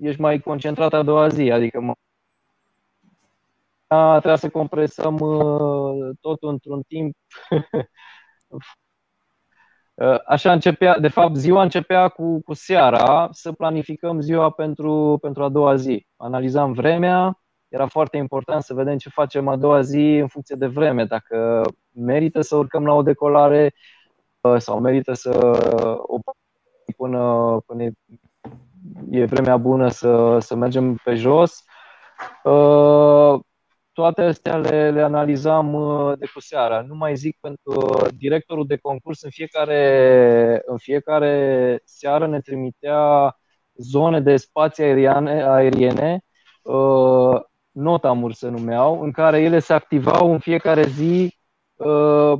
[0.00, 1.50] ești mai concentrat a doua zi.
[1.50, 1.94] Adică mă,
[4.12, 7.16] trebuia să compresăm uh, totul într-un timp
[8.48, 8.60] Uh,
[10.26, 15.48] așa începea, de fapt, ziua începea cu, cu seara să planificăm ziua pentru, pentru a
[15.48, 16.06] doua zi.
[16.16, 20.66] Analizam vremea, era foarte important să vedem ce facem a doua zi în funcție de
[20.66, 23.74] vreme, dacă merită să urcăm la o decolare
[24.40, 25.30] uh, sau merită să
[26.06, 26.18] o
[26.96, 27.82] până, până
[29.10, 31.64] e vremea bună să, să mergem pe jos.
[33.94, 36.80] Uh, toate astea le, le analizam uh, de cu seara.
[36.82, 43.36] Nu mai zic pentru directorul de concurs în fiecare, în fiecare seară ne trimitea
[43.74, 46.24] zone de spații aeriene, aeriene
[46.62, 51.38] uh, notamuri se numeau, în care ele se activau în fiecare zi
[51.74, 52.32] uh,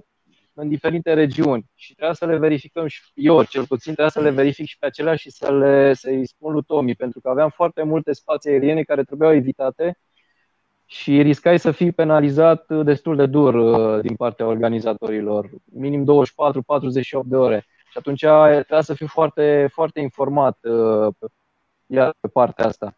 [0.55, 4.31] în diferite regiuni și trebuia să le verificăm și eu, cel puțin trebuia să le
[4.31, 7.83] verific și pe acelea și să le, să-i spun lui Tomi, pentru că aveam foarte
[7.83, 9.99] multe spații aeriene care trebuiau evitate
[10.94, 16.04] și riscai să fii penalizat destul de dur uh, din partea organizatorilor, minim 24-48
[17.24, 17.66] de ore.
[17.90, 21.14] Și atunci trebuia să fiu foarte, foarte informat uh,
[21.87, 22.96] iar pe partea asta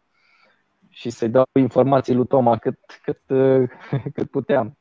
[0.89, 3.69] și să-i dau informații lui Toma cât, cât, uh,
[4.15, 4.77] cât puteam.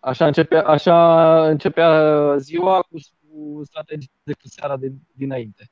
[0.00, 5.70] Așa începea, așa începea ziua cu, cu strategia de cu seara de, dinainte.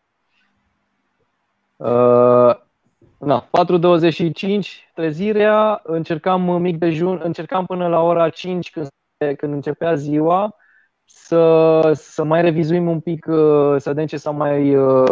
[3.21, 8.89] Na, 4.25 trezirea, încercam mic dejun, încercam până la ora 5 când,
[9.37, 10.57] când începea ziua
[11.05, 15.09] să, să mai revizuim un pic, uh, să vedem ce s-a mai uh,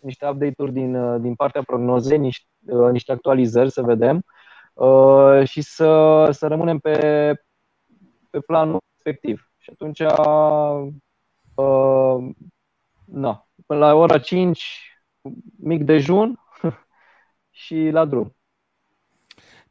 [0.00, 2.46] niște update-uri din, uh, din partea prognozei, niște,
[2.90, 4.24] niște actualizări, să vedem
[5.44, 6.98] și să, să rămânem pe,
[8.30, 9.50] pe planul respectiv.
[9.58, 10.02] Și atunci,
[13.04, 14.91] na, până la ora 5
[15.56, 16.40] mic dejun
[17.50, 18.34] și la drum.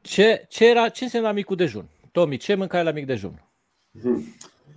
[0.01, 1.85] Ce, ce, era, ce însemna micul dejun?
[2.11, 3.43] Tomi, ce mâncai la mic dejun?
[4.01, 4.23] Hmm.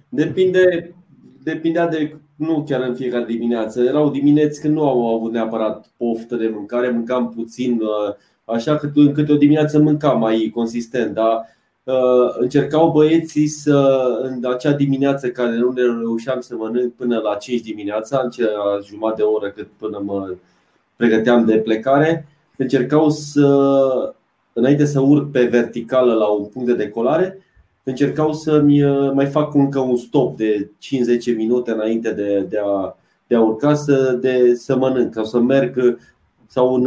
[0.09, 0.95] Depinde,
[1.43, 3.83] depindea de, nu chiar în fiecare dimineață.
[3.83, 8.91] Erau dimineți când nu au avut neapărat poftă de mâncare, mâncam puțin, uh, așa că
[8.95, 15.31] în câte o dimineață mâncam mai consistent, dar uh, încercau băieții să, în acea dimineață
[15.31, 19.51] care nu ne reușeam să mănânc până la 5 dimineața, în cea jumătate de oră
[19.51, 20.35] cât până mă
[20.97, 22.27] pregăteam de plecare,
[22.57, 23.49] încercau să,
[24.53, 27.39] înainte să urc pe verticală la un punct de decolare,
[27.83, 30.71] încercau să-mi uh, mai fac încă un stop de
[31.33, 35.39] 5-10 minute înainte de, de, a, de a urca să, de, să mănânc sau să
[35.39, 35.99] merg
[36.47, 36.87] sau în,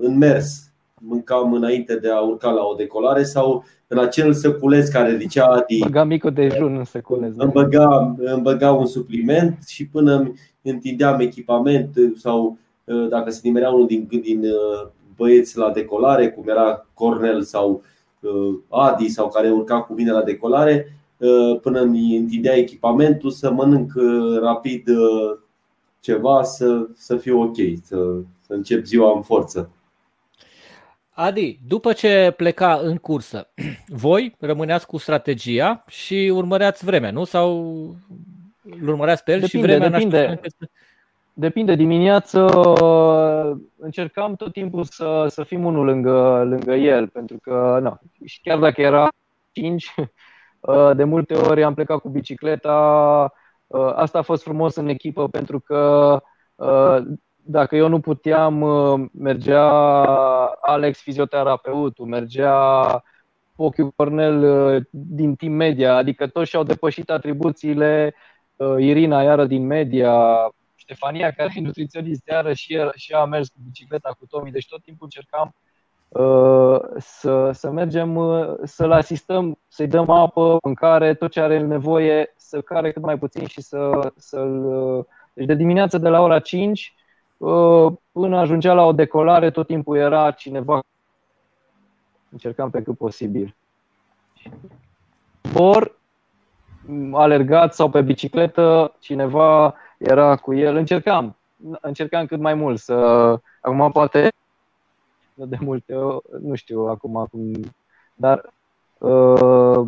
[0.00, 0.70] în mers.
[1.00, 5.78] Mâncam înainte de a urca la o decolare sau în acel săculeț care zicea Adi.
[5.78, 7.34] Băga micul dejun în săculeț.
[7.36, 12.64] Îmi băga, îmi băga un supliment și până îmi întindeam echipament sau Uh,
[12.94, 17.82] dacă se nimerea unul din, din uh, băieți la decolare, cum era Cornel sau
[18.20, 20.90] uh, Adi sau care urca cu mine la decolare,
[21.62, 23.92] până îmi întindea echipamentul să mănânc
[24.40, 24.88] rapid
[26.00, 27.96] ceva să, să fiu ok, să,
[28.40, 29.70] să încep ziua în forță.
[31.10, 33.48] Adi, după ce pleca în cursă,
[34.04, 37.24] voi rămâneați cu strategia și urmăreați vremea, nu?
[37.24, 37.74] Sau
[38.80, 40.40] îl urmăreați pe el Depinde, și vremea depinde.
[41.38, 42.46] Depinde, dimineață
[43.76, 48.58] încercam tot timpul să, să fim unul lângă, lângă el, pentru că, na, și chiar
[48.58, 49.08] dacă era
[49.52, 49.94] 5,
[50.96, 52.72] de multe ori am plecat cu bicicleta.
[53.94, 56.20] Asta a fost frumos în echipă pentru că
[57.36, 58.64] dacă eu nu puteam,
[59.12, 59.70] mergea
[60.60, 63.02] Alex, fizioterapeutul, mergea
[63.56, 68.14] Ochiu Cornel din Team Media, adică toți și-au depășit atribuțiile,
[68.78, 70.14] Irina iară din media,
[70.86, 74.50] Ștefania, care e nutriționist, iară și, el, și ea a mers cu bicicleta cu Tomi,
[74.50, 75.54] deci tot timpul încercam
[76.08, 82.34] uh, să, să mergem, uh, să-l asistăm, să-i dăm apă, mâncare, tot ce are nevoie,
[82.36, 84.64] să care cât mai puțin și să, să-l.
[84.64, 86.94] Uh, deci de dimineață de la ora 5
[88.12, 90.80] până ajungea la o decolare, tot timpul era cineva.
[92.30, 93.56] Încercam pe cât posibil.
[95.54, 95.92] Ori
[97.12, 100.76] alergat sau pe bicicletă, cineva era cu el.
[100.76, 101.36] Încercam,
[101.80, 102.94] încercam cât mai mult să.
[103.60, 104.28] Acum poate
[105.34, 105.94] de multe,
[106.40, 107.52] nu știu acum, acum
[108.14, 108.52] dar
[108.98, 109.86] uh,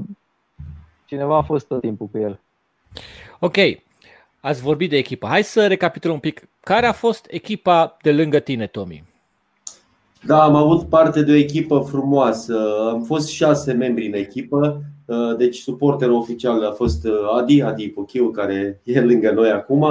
[1.04, 2.40] cineva a fost tot timpul cu el.
[3.38, 3.56] Ok,
[4.40, 5.26] ați vorbit de echipă.
[5.26, 6.48] Hai să recapitulăm un pic.
[6.60, 9.07] Care a fost echipa de lângă tine, Tomi?
[10.26, 12.56] Da, am avut parte de o echipă frumoasă.
[12.92, 14.82] Am fost șase membri în echipă.
[15.08, 19.82] Uh, deci suporterul oficial a fost uh, Adi, Adi Pochiu, care e lângă noi acum.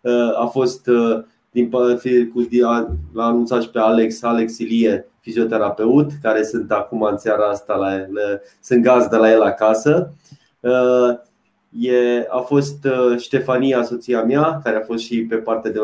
[0.00, 0.88] Uh, a fost
[1.50, 1.70] din
[3.12, 7.94] l-a anunțat și pe Alex, Alex Ilie, fizioterapeut, care sunt acum în seara asta la
[7.94, 10.12] el, sunt gazdă la el acasă.
[11.80, 15.80] E, a fost Ștefania, soția mea, care a fost și pe partea de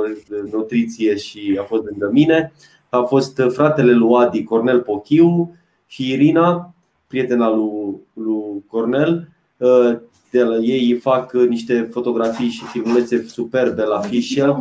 [0.53, 2.53] nutriție și a fost lângă mine.
[2.89, 5.57] A fost fratele lui Adi, Cornel Pochiu
[5.87, 6.74] și Irina,
[7.07, 9.28] prietena lui, lui Cornel.
[9.57, 9.97] Uh,
[10.30, 14.57] de la ei fac niște fotografii și filmulețe superbe la Fischel.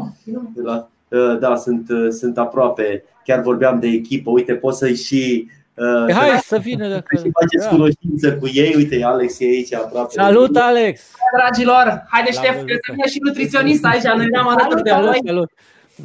[0.64, 3.04] La, uh, da, sunt, uh, sunt aproape.
[3.24, 4.30] Chiar vorbeam de echipă.
[4.30, 7.16] Uite, poți să-i și Uh, Hai să vină dacă...
[7.16, 7.70] Și faceți da.
[7.70, 8.74] cunoștință cu ei.
[8.76, 10.14] Uite, Alex e aici aproape.
[10.14, 11.02] Salut, Alex!
[11.38, 12.74] Dragilor, haide Ștef, că
[13.04, 14.04] să și nutriționist aici.
[14.04, 15.52] Noi ne-am alături de salut, salut.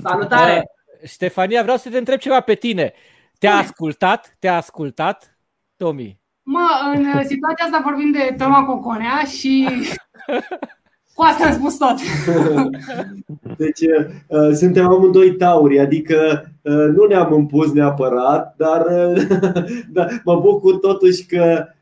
[0.03, 0.71] Salutare!
[1.03, 2.93] Uh, Ștefania, vreau să te întreb ceva pe tine.
[3.39, 4.37] Te-a ascultat?
[4.39, 5.39] Te-a ascultat,
[5.77, 6.21] Tomi?
[6.43, 9.69] Mă, în situația asta vorbim de Toma Coconea și
[11.15, 11.97] cu asta am spus tot.
[13.57, 13.81] Deci
[14.27, 19.23] uh, suntem amândoi tauri, adică uh, nu ne-am impus neapărat, dar uh,
[19.93, 21.80] da, mă bucur totuși că uh,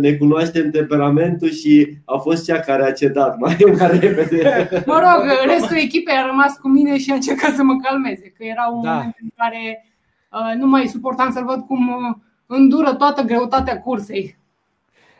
[0.00, 4.68] ne cunoaștem temperamentul și a fost cea care a cedat mai, mai repede.
[4.86, 8.44] Mă rog, restul echipei a rămas cu mine și a încercat să mă calmeze, că
[8.44, 8.92] era un da.
[8.92, 9.86] moment în care
[10.32, 12.16] uh, nu mai suportam să-l văd cum uh,
[12.46, 14.38] îndură toată greutatea cursei.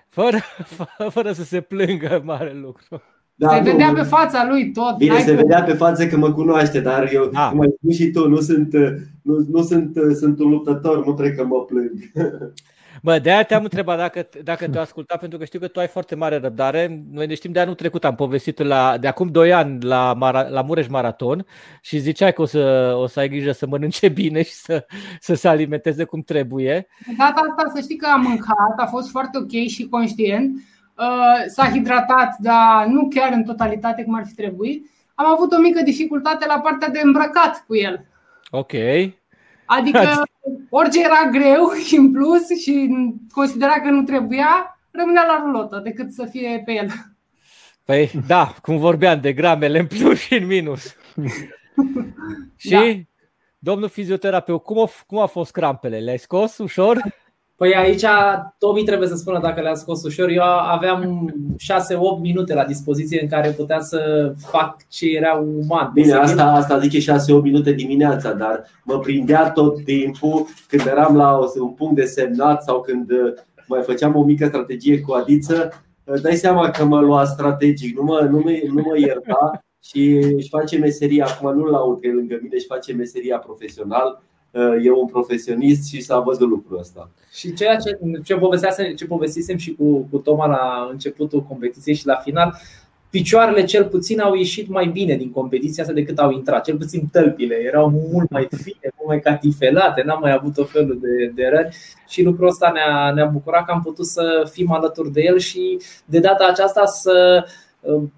[0.09, 0.39] Fără,
[1.17, 3.03] fără să se plângă mare lucru.
[3.35, 4.97] Da, se vedea nu, pe fața lui tot.
[4.97, 5.37] Bine, se cum...
[5.37, 7.49] vedea pe față că mă cunoaște, dar eu, da.
[7.49, 8.75] cum ai spus și tu, nu sunt,
[9.23, 11.91] nu, nu sunt, sunt un luptător, nu cred că mă plâng.
[13.03, 15.87] Bă, de aia te-am întrebat dacă, dacă te-a ascultat, pentru că știu că tu ai
[15.87, 17.03] foarte mare răbdare.
[17.11, 20.13] Noi ne știm de anul trecut, am povestit la, de acum 2 ani la,
[20.49, 21.47] la Mureș Maraton
[21.81, 24.87] și ziceai că o să, o să ai grijă să mănânce bine și să,
[25.21, 26.87] să se alimenteze cum trebuie.
[27.07, 30.57] De data asta să știi că am mâncat, a fost foarte ok și conștient.
[30.97, 34.91] Uh, s-a hidratat, dar nu chiar în totalitate cum ar fi trebuit.
[35.15, 38.07] Am avut o mică dificultate la partea de îmbrăcat cu el.
[38.51, 38.73] Ok.
[39.77, 40.23] Adică
[40.71, 42.91] orice era greu și în plus și
[43.33, 46.89] considera că nu trebuia, rămânea la rulotă decât să fie pe el.
[47.85, 50.97] Păi da, cum vorbeam de gramele în plus și în minus.
[52.57, 52.81] și da.
[53.59, 55.99] domnul fizioterapeut, cum a, cum a fost crampele?
[55.99, 57.03] Le-ai scos ușor?
[57.61, 58.05] Păi aici
[58.59, 60.29] Tomi trebuie să spună dacă le-a scos ușor.
[60.29, 61.33] Eu aveam
[62.19, 65.91] 6-8 minute la dispoziție în care puteam să fac ce era uman.
[65.95, 71.39] Bine, asta, asta zice 6-8 minute dimineața, dar mă prindea tot timpul când eram la
[71.61, 73.33] un punct de semnat sau când uh,
[73.67, 75.73] mai făceam o mică strategie cu Adiță,
[76.05, 80.09] uh, dai seama că mă lua strategic, nu mă, nu mă, nu mă ierta și
[80.37, 84.23] își face meseria, acum nu-l laud că e lângă mine, își face meseria profesional
[84.83, 87.11] e un profesionist și s-a văzut lucrul ăsta.
[87.33, 92.07] Și ceea ce, ce, povestisem, ce povestisem și cu, cu Toma la începutul competiției și
[92.07, 92.61] la final,
[93.11, 96.65] picioarele cel puțin au ieșit mai bine din competiția asta decât au intrat.
[96.65, 100.99] Cel puțin tălpile erau mult mai fine, mult mai catifelate, n-am mai avut o felul
[101.03, 101.75] de, de răni
[102.09, 105.81] și lucrul ăsta ne-a, ne-a bucurat că am putut să fim alături de el și
[106.05, 107.45] de data aceasta să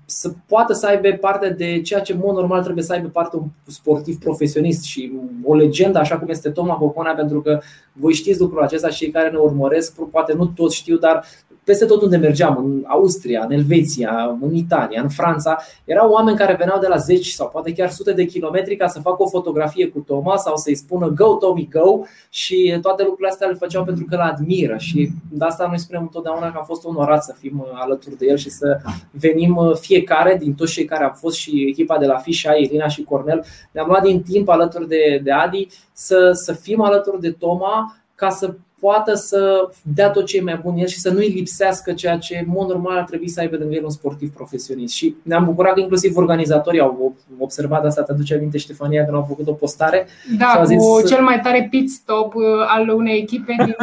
[0.04, 3.36] să poată să aibă parte de ceea ce, în mod normal, trebuie să aibă parte
[3.36, 5.12] un sportiv profesionist și
[5.44, 7.60] o legendă, așa cum este Toma Coconea, pentru că
[7.92, 11.24] voi știți lucrul acesta și cei care ne urmăresc, poate nu toți știu, dar
[11.64, 16.54] peste tot unde mergeam, în Austria, în Elveția, în Italia, în Franța, erau oameni care
[16.58, 19.88] veneau de la 10 sau poate chiar sute de kilometri ca să facă o fotografie
[19.88, 22.00] cu Toma sau să-i spună Go Tommy Go!
[22.30, 26.02] Și toate lucrurile astea le făceau pentru că îl admiră și de asta noi spunem
[26.02, 30.54] întotdeauna că a fost onorat să fim alături de el și să venim fiecare din
[30.54, 34.02] toți cei care au fost și echipa de la Fișa, Irina și Cornel, ne-am luat
[34.02, 38.54] din timp alături de, de Adi să, să fim alături de Toma ca să
[38.87, 42.39] poată să dea tot ce e mai bun el și să nu-i lipsească ceea ce
[42.39, 44.95] în mod normal ar trebui să aibă lângă el un sportiv profesionist.
[44.95, 49.24] Și ne-am bucurat că inclusiv organizatorii au observat asta, te aduce aminte Ștefania când au
[49.28, 50.07] făcut o postare.
[50.39, 53.74] Da, cu zis, cel mai tare pit stop uh, al unei echipe din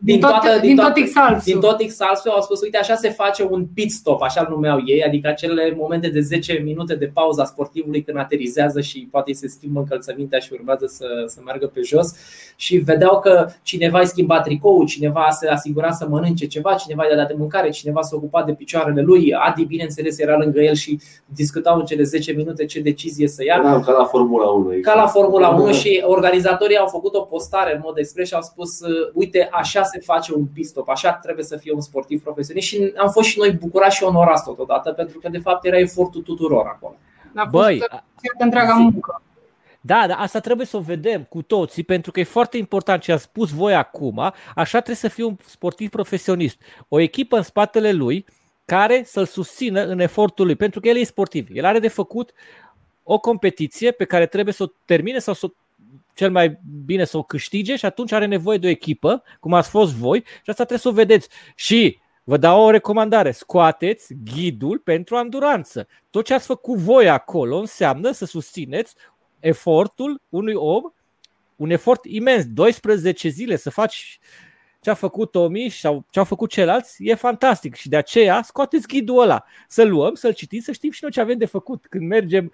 [0.00, 1.50] din, tot, toată, din, din tot Xalsu.
[1.50, 4.82] Din tot Xalsu au spus, uite, așa se face un pit stop, așa îl numeau
[4.84, 9.48] ei, adică acele momente de 10 minute de pauza sportivului când aterizează și poate se
[9.48, 12.14] schimbă încălțămintea și urmează să, să meargă pe jos
[12.56, 17.16] și vedeau că cineva îi schimba tricoul, cineva se asigura să mănânce ceva, cineva i-a
[17.16, 21.00] dat de mâncare, cineva s-a ocupat de picioarele lui, Adi, bineînțeles, era lângă el și
[21.26, 23.60] discutau în cele 10 minute ce decizie să ia.
[23.62, 24.72] Da, ca la Formula 1.
[24.72, 24.96] Exact.
[24.96, 28.42] Ca la Formula 1 și organizatorii au făcut o postare în mod expres și au
[28.42, 28.78] spus,
[29.12, 32.92] uite, așa se face un pit stop, așa trebuie să fie un sportiv profesionist și
[32.96, 36.66] am fost și noi bucurați și onorați totodată pentru că de fapt era efortul tuturor
[36.66, 36.96] acolo.
[37.50, 37.82] Băi,
[38.38, 39.22] întreaga muncă.
[39.80, 43.12] Da, dar asta trebuie să o vedem cu toții, pentru că e foarte important ce
[43.12, 44.18] a spus voi acum.
[44.54, 46.60] Așa trebuie să fie un sportiv profesionist.
[46.88, 48.26] O echipă în spatele lui
[48.64, 51.48] care să-l susțină în efortul lui, pentru că el e sportiv.
[51.52, 52.32] El are de făcut
[53.02, 55.52] o competiție pe care trebuie să o termine sau să o
[56.18, 59.70] cel mai bine să o câștige și atunci are nevoie de o echipă, cum ați
[59.70, 61.28] fost voi, și asta trebuie să o vedeți.
[61.54, 65.88] Și vă dau o recomandare, scoateți ghidul pentru anduranță.
[66.10, 68.94] Tot ce ați făcut voi acolo înseamnă să susțineți
[69.40, 70.82] efortul unui om,
[71.56, 74.18] un efort imens, 12 zile să faci
[74.80, 78.86] ce a făcut Tomi sau ce au făcut ceilalți e fantastic și de aceea scoateți
[78.86, 82.08] ghidul ăla, să luăm, să-l citim, să știm și noi ce avem de făcut când
[82.08, 82.52] mergem.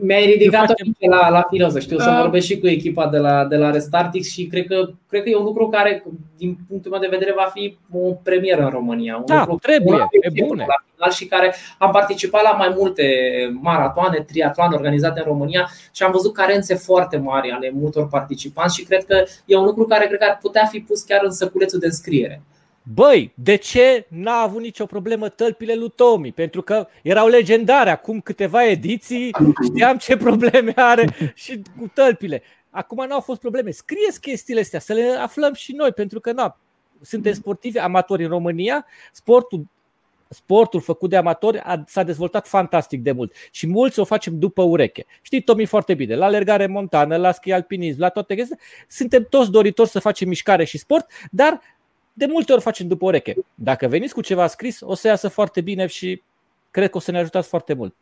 [0.00, 0.94] Mi-ai ridicat facem...
[0.98, 2.20] la, la filoză, știu, să uh.
[2.20, 5.36] vorbesc și cu echipa de la, de la Restartix și cred că, cred că e
[5.36, 6.04] un lucru care,
[6.36, 9.16] din punctul meu de vedere, va fi o premieră în România.
[9.16, 10.64] Un da, lucru, trebuie, e bune.
[10.68, 13.04] La final și care am participat la mai multe
[13.60, 18.84] maratoane, triatloane organizate în România și am văzut carențe foarte mari ale multor participanți și
[18.84, 21.78] cred că e un lucru care cred că ar putea fi pus chiar în săculețul
[21.78, 22.42] de înscriere.
[22.94, 26.32] Băi, de ce n-a avut nicio problemă tălpile lui Tomi?
[26.32, 29.30] Pentru că erau legendare acum câteva ediții,
[29.64, 32.42] știam ce probleme are și cu tălpile.
[32.70, 33.70] Acum n-au fost probleme.
[33.70, 36.58] Scrieți chestiile astea, să le aflăm și noi, pentru că na,
[37.00, 39.66] suntem sportivi amatori în România, sportul
[40.34, 44.62] sportul făcut de amatori a, s-a dezvoltat fantastic de mult și mulți o facem după
[44.62, 45.06] ureche.
[45.22, 48.58] Știi, Tomi, foarte bine, la alergare montană, la schi alpinism, la toate chestii,
[48.88, 51.60] suntem toți doritori să facem mișcare și sport, dar
[52.12, 53.34] de multe ori facem după ureche.
[53.54, 56.22] Dacă veniți cu ceva scris, o să iasă foarte bine și
[56.70, 57.94] cred că o să ne ajutați foarte mult.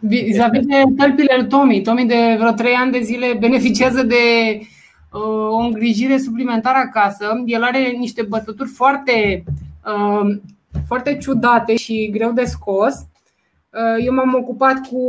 [0.00, 4.14] Vis-a-vis de tălpile lui Tomi, Tomi de vreo 3 ani de zile beneficiază de
[5.12, 7.42] uh, o îngrijire suplimentară acasă.
[7.46, 9.44] El are niște bătături foarte
[9.84, 10.38] uh,
[10.86, 12.94] foarte ciudate și greu de scos.
[12.94, 15.00] Uh, eu m-am ocupat cu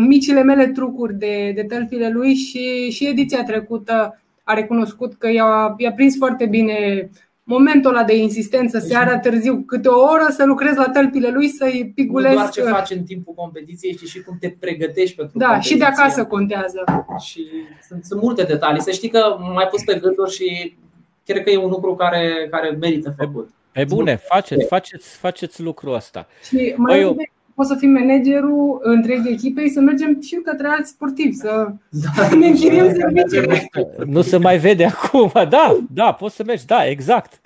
[0.00, 5.74] micile mele trucuri de, de tălpile lui și, și ediția trecută a recunoscut că i-a,
[5.76, 7.10] i-a prins foarte bine
[7.48, 11.92] momentul ăla de insistență, seara târziu, câte o oră să lucrezi la tălpile lui, să-i
[11.94, 12.34] pigulezi.
[12.34, 15.74] Nu doar ce faci în timpul competiției, știi și cum te pregătești pentru Da, competiție.
[15.74, 16.84] și de acasă contează.
[17.18, 17.46] Și
[17.88, 18.80] sunt, sunt multe detalii.
[18.82, 20.76] Să știi că mai pus pe gânduri și
[21.24, 23.50] cred că e un lucru care, care merită făcut.
[23.76, 26.26] E bune, faceți, faceți, faceți lucrul ăsta.
[26.48, 27.16] Și mai eu...
[27.54, 32.28] poți să fii managerul întregii echipei, să mergem și către alți sportivi, să da.
[32.36, 33.70] ne închiriem serviciile.
[34.06, 37.40] Nu se mai vede acum, da, da, poți să mergi, da, exact.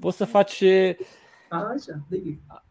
[0.00, 0.62] Poți să faci...
[1.48, 2.04] Așa,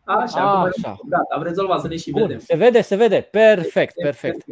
[0.03, 0.99] Așa, Așa.
[1.10, 2.39] Da, am rezolvat să ne și Bun, vedem.
[2.39, 3.28] Se vede, se vede.
[3.32, 4.45] Perfect, perfect.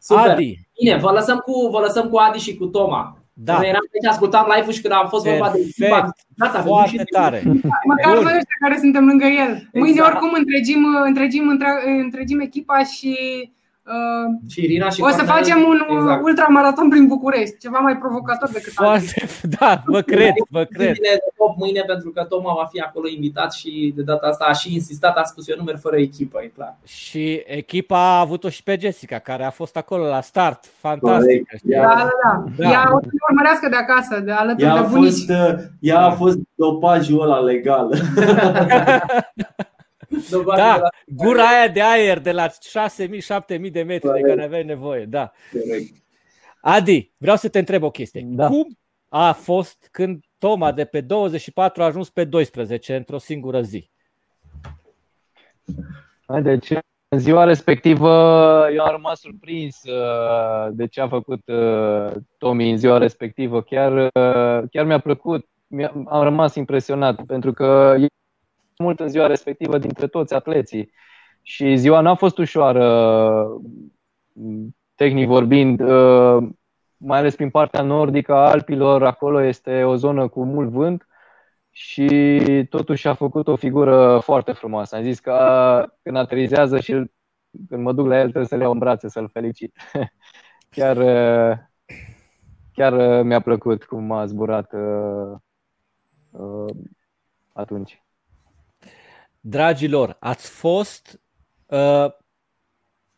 [0.00, 0.30] Super.
[0.30, 0.68] Adi.
[0.80, 3.23] Bine, vă lăsăm, cu, vă lăsăm cu Adi și cu Toma.
[3.36, 3.56] Da.
[3.56, 7.42] Noi eram aici, ascultam live-ul și când am fost vorba de echipa, Gata, foarte tare.
[7.84, 9.68] Măcar voi ăștia care suntem lângă el.
[9.72, 10.10] Mâine exact.
[10.10, 11.58] oricum întregim, întregim,
[12.02, 13.16] întregim echipa și
[13.86, 16.24] Uh, și Irina și o să Cornel, facem un exact.
[16.24, 19.26] ultramaraton prin București, ceva mai provocator decât Foarte,
[19.58, 20.92] Da, vă cred, vă cred.
[20.92, 24.52] De top mâine pentru că Toma va fi acolo invitat și de data asta a
[24.52, 26.76] și insistat, a spus eu nu merg fără echipă, e clar.
[26.84, 31.48] Și echipa a avut-o și pe Jessica, care a fost acolo la start, fantastic.
[31.62, 32.70] Da, da, da, da.
[32.70, 35.10] Ea o să urmărească de acasă, de alături ea de bunici.
[35.10, 37.94] Fost, uh, ea a fost dopajul ăla legal.
[40.56, 45.04] da, gura aia de aer de la 6.000-7.000 de metri de care aveai nevoie.
[45.04, 45.32] Da.
[46.60, 48.22] Adi, vreau să te întreb o chestie.
[48.24, 48.46] Da.
[48.46, 53.90] Cum a fost când Toma de pe 24 a ajuns pe 12 într-o singură zi.
[56.42, 56.72] Deci,
[57.08, 58.08] în ziua respectivă,
[58.72, 63.62] eu am rămas surprins uh, de ce a făcut uh, Tomi în ziua respectivă.
[63.62, 65.48] Chiar, uh, chiar mi-a plăcut,
[66.06, 68.06] am rămas impresionat, pentru că e
[68.78, 70.92] mult în ziua respectivă dintre toți atleții.
[71.42, 73.46] Și ziua n-a fost ușoară,
[74.94, 75.80] tehnic vorbind,
[76.96, 81.06] mai ales prin partea nordică a Alpilor, acolo este o zonă cu mult vânt
[81.70, 84.96] și totuși a făcut o figură foarte frumoasă.
[84.96, 86.92] Am zis că când aterizează și
[87.68, 89.76] când mă duc la el trebuie să le iau în brațe să-l felicit.
[90.70, 90.96] Chiar,
[92.72, 95.36] chiar mi-a plăcut cum a zburat uh,
[96.30, 96.74] uh,
[97.52, 98.03] atunci.
[99.46, 101.20] Dragilor, ați fost
[101.66, 102.06] uh,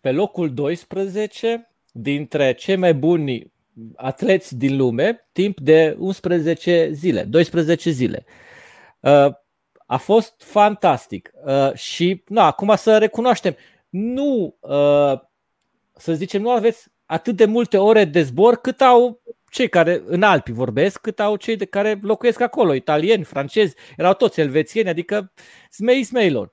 [0.01, 3.53] pe locul 12 dintre cei mai buni
[3.97, 8.24] atleți din lume timp de 11 zile, 12 zile.
[9.01, 9.33] Uh,
[9.87, 13.57] a fost fantastic uh, și na, acum să recunoaștem,
[13.89, 15.20] nu, uh,
[15.97, 20.22] să zicem, nu aveți atât de multe ore de zbor cât au cei care în
[20.22, 25.32] Alpi vorbesc, cât au cei de care locuiesc acolo, italieni, francezi, erau toți elvețieni, adică
[25.70, 26.51] smei smeilor.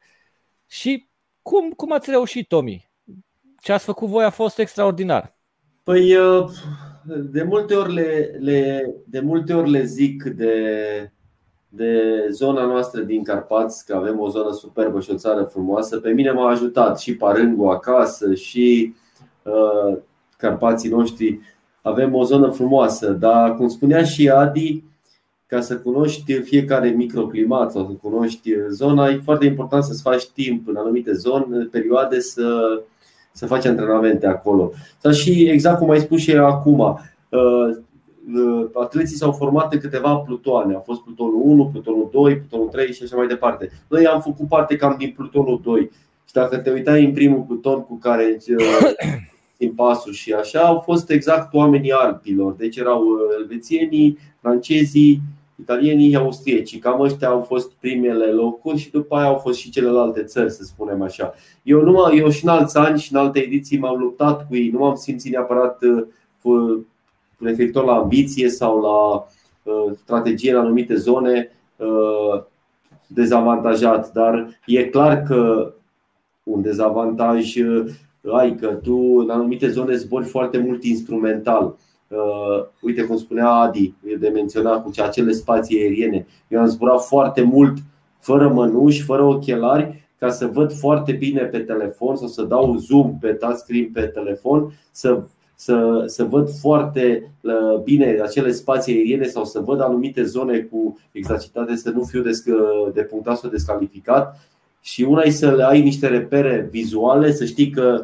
[0.67, 1.09] Și
[1.41, 2.91] cum, cum ați reușit, Tomi?
[3.61, 5.37] Ce ați făcut voi a fost extraordinar.
[5.83, 6.15] Păi,
[7.05, 10.75] de multe ori le, le, de multe ori le zic de,
[11.67, 15.99] de zona noastră din Carpați, că avem o zonă superbă și o țară frumoasă.
[15.99, 18.93] Pe mine m-a ajutat și Parângu acasă și
[19.43, 19.97] uh,
[20.37, 21.39] Carpații noștri.
[21.85, 24.83] Avem o zonă frumoasă, dar cum spunea și Adi,
[25.47, 30.67] ca să cunoști fiecare microclimat sau să cunoști zona, e foarte important să-ți faci timp
[30.67, 32.81] în anumite zone, perioade să,
[33.31, 34.71] să faci antrenamente acolo.
[34.97, 37.77] Sau și exact cum ai spus și acum, uh,
[38.35, 40.75] uh, atleții s-au format în câteva plutoane.
[40.75, 43.69] A fost plutonul 1, plutonul 2, plutonul 3 și așa mai departe.
[43.87, 45.91] Noi am făcut parte cam din plutonul 2.
[46.25, 48.37] Și dacă te uitai în primul pluton cu care
[49.63, 52.53] din uh, pasul și așa, au fost exact oamenii alpilor.
[52.53, 53.03] Deci erau
[53.39, 55.21] elvețienii, francezii,
[55.59, 56.79] italienii, austriecii.
[56.79, 60.63] Cam ăștia au fost primele locuri și după aia au fost și celelalte țări, să
[60.63, 61.33] spunem așa.
[61.63, 64.69] Eu, nu, eu și în alți ani și în alte ediții m-am luptat cu ei,
[64.69, 65.79] nu m-am simțit neapărat
[66.41, 66.79] uh,
[67.39, 69.25] referitor la ambiție sau la
[69.73, 72.43] uh, strategie în anumite zone uh,
[73.07, 75.73] dezavantajat, dar e clar că
[76.43, 77.55] un dezavantaj
[78.31, 81.75] ai că tu în anumite zone zbori foarte mult instrumental
[82.13, 86.27] Uh, uite cum spunea Adi, de menționat cu acele spații aeriene.
[86.47, 87.77] Eu am zburat foarte mult
[88.19, 93.17] fără mănuși, fără ochelari, ca să văd foarte bine pe telefon sau să dau zoom
[93.19, 95.23] pe touchscreen pe telefon, să,
[95.55, 100.99] să, să văd foarte uh, bine acele spații aeriene sau să văd anumite zone cu
[101.11, 102.21] exactitate, să nu fiu
[102.93, 104.39] de punctat sau descalificat.
[104.83, 108.03] Și una e să ai niște repere vizuale, să știi că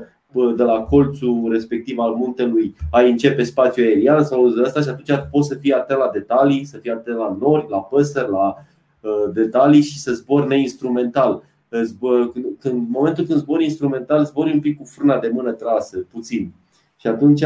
[0.56, 5.28] de la colțul respectiv al muntelui ai începe spațiul aerian sau de asta și atunci
[5.32, 8.56] poți să fii atent la detalii, să fii atent la nori, la păsări, la
[9.00, 11.44] uh, detalii și să zbori neinstrumental.
[12.62, 16.54] în momentul când zbori instrumental, zbori un pic cu frâna de mână trasă, puțin.
[16.98, 17.44] Și atunci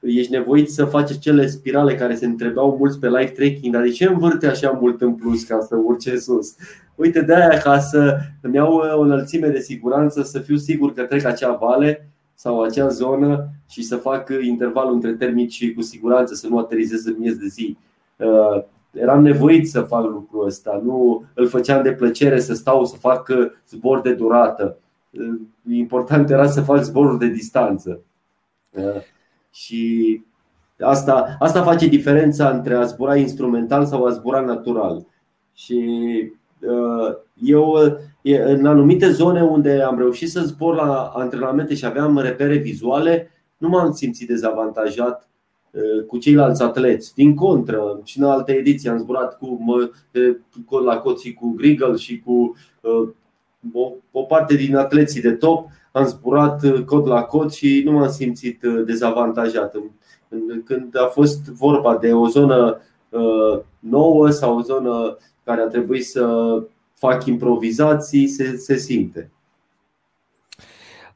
[0.00, 3.90] ești nevoit să faci cele spirale care se întrebau mulți pe live tracking, dar de
[3.90, 6.54] ce învârte așa mult în plus ca să urce sus?
[6.94, 11.02] Uite, de aia ca să îmi iau o înălțime de siguranță, să fiu sigur că
[11.02, 16.34] trec acea vale sau acea zonă și să fac intervalul între termici și cu siguranță
[16.34, 17.76] să nu aterizez în miez de zi.
[18.16, 22.96] Uh, eram nevoit să fac lucrul ăsta, nu îl făceam de plăcere să stau să
[22.96, 23.30] fac
[23.68, 24.78] zbor de durată.
[25.10, 25.40] Uh,
[25.70, 28.00] important era să fac zboruri de distanță.
[29.50, 30.22] Uh, și
[30.78, 35.06] asta, asta face diferența între a zbura instrumental sau a zbura natural.
[35.54, 35.82] Și
[37.34, 37.76] eu
[38.44, 43.68] în anumite zone unde am reușit să zbor la antrenamente și aveam repere vizuale, nu
[43.68, 45.28] m-am simțit dezavantajat
[46.06, 47.14] cu ceilalți atleți.
[47.14, 49.58] Din contră, și în alte ediții am zburat cu
[50.66, 52.56] cod la cot și cu Grigel și cu
[53.72, 55.68] o, o parte din atleții de top.
[55.92, 59.74] Am zburat cod la cot și nu m-am simțit dezavantajat.
[60.64, 62.80] Când a fost vorba de o zonă
[63.78, 66.26] nouă sau o zonă care a trebuit să
[66.94, 69.30] fac improvizații, se, se simte.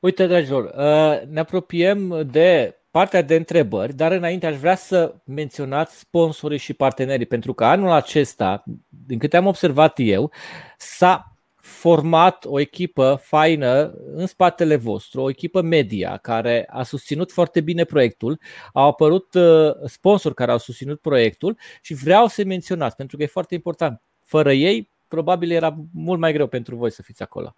[0.01, 5.99] Uite, dragilor, uh, ne apropiem de partea de întrebări, dar înainte aș vrea să menționați
[5.99, 8.65] sponsorii și partenerii, pentru că anul acesta,
[9.07, 10.31] din câte am observat eu,
[10.79, 11.34] s-a
[11.65, 17.85] format o echipă faină în spatele vostru, o echipă media care a susținut foarte bine
[17.85, 18.39] proiectul,
[18.73, 23.27] au apărut uh, sponsori care au susținut proiectul și vreau să menționați pentru că e
[23.27, 24.03] foarte important.
[24.23, 27.57] Fără ei, probabil era mult mai greu pentru voi să fiți acolo.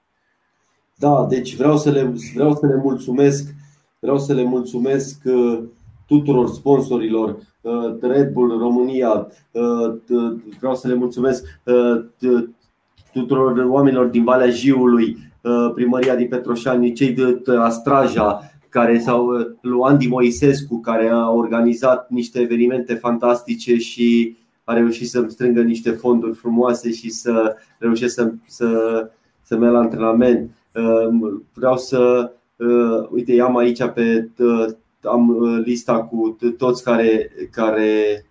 [0.94, 3.54] Da, deci vreau să le, vreau să le mulțumesc,
[3.98, 5.62] vreau să le mulțumesc uh,
[6.06, 7.38] tuturor sponsorilor
[8.00, 9.28] Red Bull România,
[10.58, 11.60] vreau să le mulțumesc
[13.20, 19.46] tuturor oamenilor din Valea Jiului, uh, primăria din Petroșani, cei de Astraja, care sau uh,
[19.60, 25.90] lui Andy Moisescu, care a organizat niște evenimente fantastice și a reușit să strângă niște
[25.90, 28.68] fonduri frumoase și să reușesc să, să,
[29.42, 30.50] să merg la antrenament.
[30.74, 32.30] Uh, vreau să,
[33.10, 34.28] uite, am aici pe
[35.02, 38.24] am lista cu toți care, care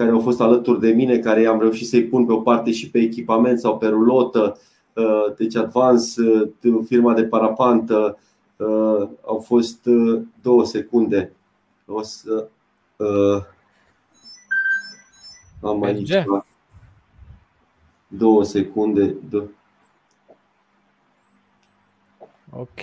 [0.00, 2.90] care au fost alături de mine, care am reușit să-i pun pe o parte și
[2.90, 4.58] pe echipament sau pe rulotă,
[4.94, 6.20] uh, deci Advance,
[6.62, 8.18] uh, firma de parapantă,
[8.56, 9.88] uh, au fost
[10.42, 11.32] două secunde.
[11.86, 12.48] O să
[15.62, 16.24] am aici
[18.08, 19.16] două secunde.
[22.50, 22.80] Ok.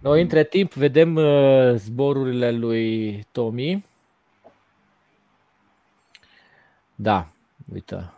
[0.00, 1.18] Noi între timp vedem
[1.76, 3.84] zborurile lui Tommy.
[6.94, 7.26] Da,
[7.72, 8.10] uite.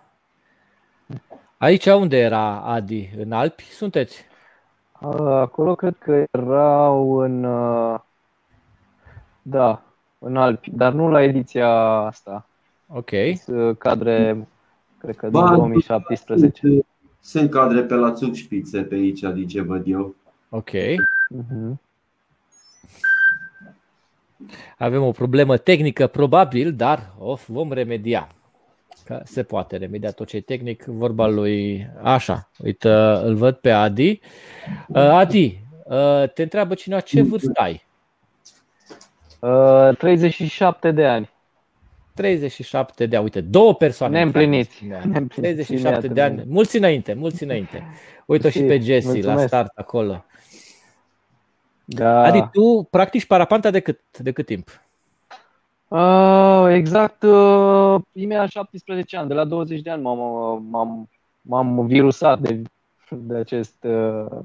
[1.57, 3.11] Aici unde era Adi?
[3.19, 4.25] În Alpi sunteți?
[5.23, 7.41] Acolo cred că erau în...
[9.43, 9.83] Da,
[10.19, 11.69] în Alpi, dar nu la ediția
[12.07, 12.49] asta.
[12.87, 13.11] Ok.
[13.79, 14.49] Cadre,
[14.99, 16.85] cred că din 2017.
[17.21, 20.15] Sunt cadre pe la Zugspitze pe aici, din ce văd eu.
[20.49, 20.71] Ok.
[20.71, 21.75] Uh-huh.
[24.79, 28.29] Avem o problemă tehnică, probabil, dar of, vom remedia
[29.07, 30.85] că se poate remedia tot ce e tehnic.
[30.85, 32.89] Vorba lui Așa, uite,
[33.23, 34.21] îl văd pe Adi.
[34.89, 37.85] Uh, Adi, uh, te întreabă cineva ce vârstă ai?
[39.99, 41.31] 37 uh, de ani.
[42.15, 44.15] 37 de ani, uite, două persoane.
[44.15, 44.85] Neîmpliniți.
[45.29, 47.87] 37 de ani, mulți înainte, mulți înainte.
[48.27, 50.25] Uite și pe Jesse la start acolo.
[51.85, 52.23] Da.
[52.23, 54.86] Adi, tu practici parapanta de cât, de cât timp?
[55.89, 60.19] Uh, exact, uh, imediat 17 ani, de la 20 de ani m-am,
[60.71, 61.09] m-am,
[61.41, 62.63] m-am virusat de,
[63.11, 64.39] de acest uh,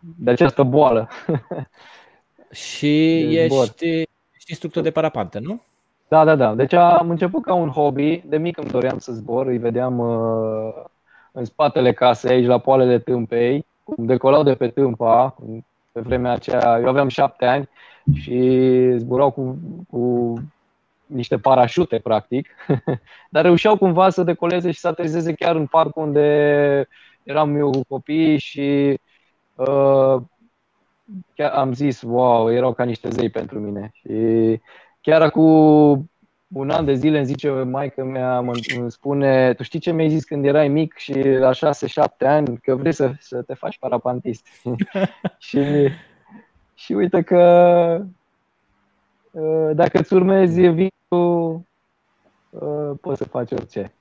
[0.00, 1.08] de această boală.
[2.50, 3.86] Și de ești,
[4.32, 5.60] ești instructor de parapantă, nu?
[6.08, 6.54] Da, da, da.
[6.54, 8.22] Deci am început ca un hobby.
[8.26, 9.46] De mic îmi doream să zbor.
[9.46, 10.84] Îi vedeam uh,
[11.32, 15.36] în spatele casei, aici la poalele tâmpei, cum decolau de pe tâmpa.
[15.92, 17.68] Pe vremea aceea, eu aveam șapte ani
[18.14, 19.58] și zburau cu,
[19.90, 20.34] cu
[21.06, 22.48] niște parașute, practic,
[23.30, 26.88] dar reușeau cumva să decoleze și să aterizeze chiar în parc unde
[27.22, 28.98] eram eu cu copii și
[29.54, 30.16] uh,
[31.34, 33.90] chiar am zis, wow, erau ca niște zei pentru mine.
[33.92, 34.60] Și
[35.00, 35.42] chiar cu
[36.52, 40.10] un an de zile îmi zice maica mea, mă, îmi spune, tu știi ce mi-ai
[40.10, 41.56] zis când erai mic și la 6-7
[42.18, 44.46] ani, că vrei să, să te faci parapantist.
[45.38, 45.60] și
[46.82, 47.40] și uite că
[49.30, 51.62] uh, dacă îți urmezi visul,
[52.50, 53.94] uh, poți să faci orice.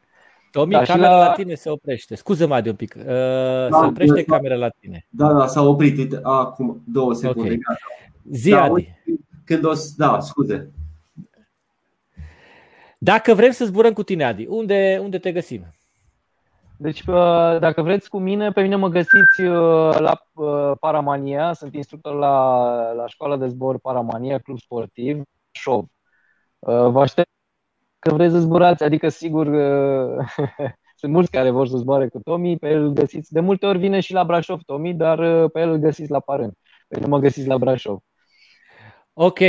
[0.52, 1.26] Tomi, da, camera la...
[1.26, 2.16] la tine se oprește.
[2.16, 2.96] Scuză-mă de un pic.
[2.98, 5.06] Uh, da, se oprește da, camera la tine.
[5.10, 5.98] Da, da, s-a oprit.
[5.98, 7.48] Uite, acum două secunde.
[7.48, 7.60] Okay.
[8.32, 8.94] Zi, da, Adi.
[9.46, 10.72] Când o, da, scuze.
[12.98, 15.66] Dacă vrem să zburăm cu tine, Adi, unde, unde te găsim?
[16.82, 17.04] Deci,
[17.60, 22.92] dacă vreți cu mine, pe mine mă găsiți uh, la uh, Paramania, sunt instructor la,
[22.92, 25.22] la școala de zbor Paramania, club sportiv,
[25.52, 25.88] show.
[26.60, 27.30] Uh, vă aștept
[28.00, 29.46] că vreți să zburați, adică sigur
[31.00, 33.78] sunt mulți care vor să zboare cu Tomi, pe el îl găsiți, de multe ori
[33.78, 36.52] vine și la Brașov Tomi, dar pe el îl găsiți la Parân,
[36.88, 38.00] pe mine mă găsiți la Brașov.
[39.14, 39.40] Ok.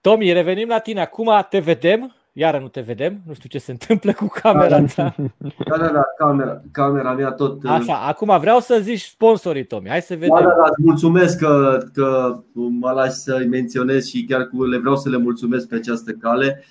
[0.00, 1.00] Tomi, revenim la tine.
[1.00, 4.86] Acum te vedem Iară nu te vedem, nu știu ce se întâmplă cu camera da,
[4.94, 5.14] ta.
[5.38, 7.64] Da, da, da, camera, camera mea tot...
[7.64, 10.34] Așa, uh, acum vreau să zici sponsorii, Tomi, hai să vedem.
[10.34, 14.96] Da, da, da, mulțumesc că, că mă lași să-i menționez și chiar cu, le vreau
[14.96, 16.64] să le mulțumesc pe această cale.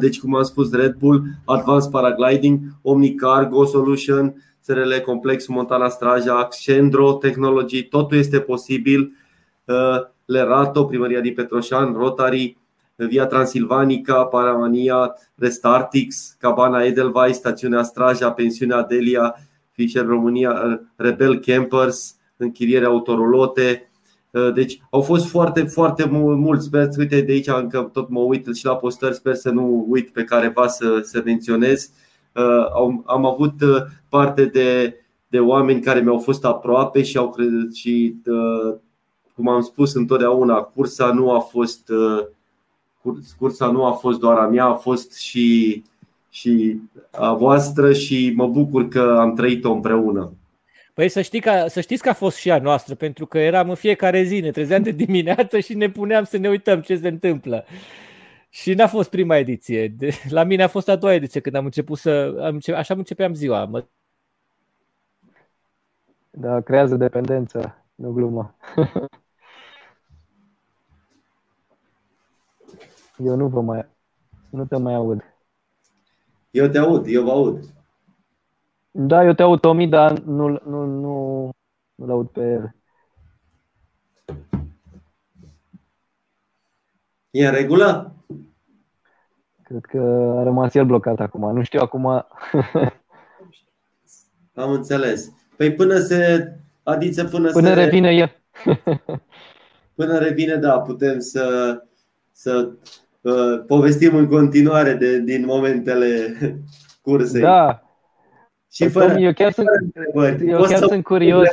[0.00, 6.38] Deci, cum am spus, Red Bull, Advanced Paragliding, Omnicar, Go Solution, SRL Complex, Montana Straja,
[6.38, 9.12] Accendro Technology, totul este posibil.
[9.64, 12.57] Uh, Lerato, Primăria din Petroșan, Rotary,
[13.06, 19.34] Via Transilvanica, Paramania, Restartix, Cabana Edelweiss, Stațiunea Straja, Pensiunea Delia,
[19.70, 23.90] Fischer România, Rebel Campers, închiriere autorulote.
[24.54, 26.64] Deci au fost foarte, foarte mulți.
[26.64, 30.10] Sper, uite, de aici încă tot mă uit și la postări, sper să nu uit
[30.10, 31.90] pe careva să, să menționez.
[32.74, 33.54] am, am avut
[34.08, 34.94] parte de,
[35.28, 38.16] de oameni care mi-au fost aproape și au crezut și
[39.34, 41.92] cum am spus întotdeauna, cursa nu a fost
[43.38, 45.82] cursa nu a fost doar a mea, a fost și,
[46.30, 46.80] și
[47.10, 50.32] a voastră și mă bucur că am trăit-o împreună.
[50.94, 53.68] Păi să, știi că, să știți că a fost și a noastră, pentru că eram
[53.68, 57.08] în fiecare zi, ne trezeam de dimineață și ne puneam să ne uităm ce se
[57.08, 57.64] întâmplă.
[58.48, 59.88] Și n-a fost prima ediție.
[59.88, 62.36] De, la mine a fost a doua ediție când am început să.
[62.40, 63.64] Am început, așa începeam ziua.
[63.64, 63.84] Mă...
[66.30, 68.54] Da, creează dependență, nu glumă.
[73.24, 73.86] Eu nu vă mai.
[74.50, 75.22] Nu te mai aud.
[76.50, 77.64] Eu te aud, eu vă aud.
[78.90, 81.50] Da, eu te aud, Tomi, dar nu, nu, nu,
[81.94, 82.74] nu aud pe el.
[87.30, 88.14] E în regulă?
[89.62, 89.98] Cred că
[90.38, 91.54] a rămas el blocat acum.
[91.54, 92.06] Nu știu acum.
[94.54, 95.32] Am înțeles.
[95.56, 96.52] Păi până se.
[96.82, 97.74] Adiță până, până se...
[97.74, 98.42] revine el.
[99.94, 101.76] până revine, da, putem să,
[102.32, 102.78] să uh,
[103.66, 106.36] povestim în continuare de, din momentele
[107.02, 107.40] cursei.
[107.40, 107.82] Da,
[108.72, 109.68] și păi, fără, eu chiar, sunt,
[110.46, 111.48] eu chiar sunt curios.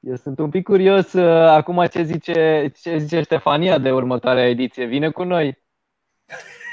[0.00, 4.84] Eu sunt un pic curios uh, acum ce zice, ce zice Ștefania de următoarea ediție.
[4.84, 5.64] Vine cu noi.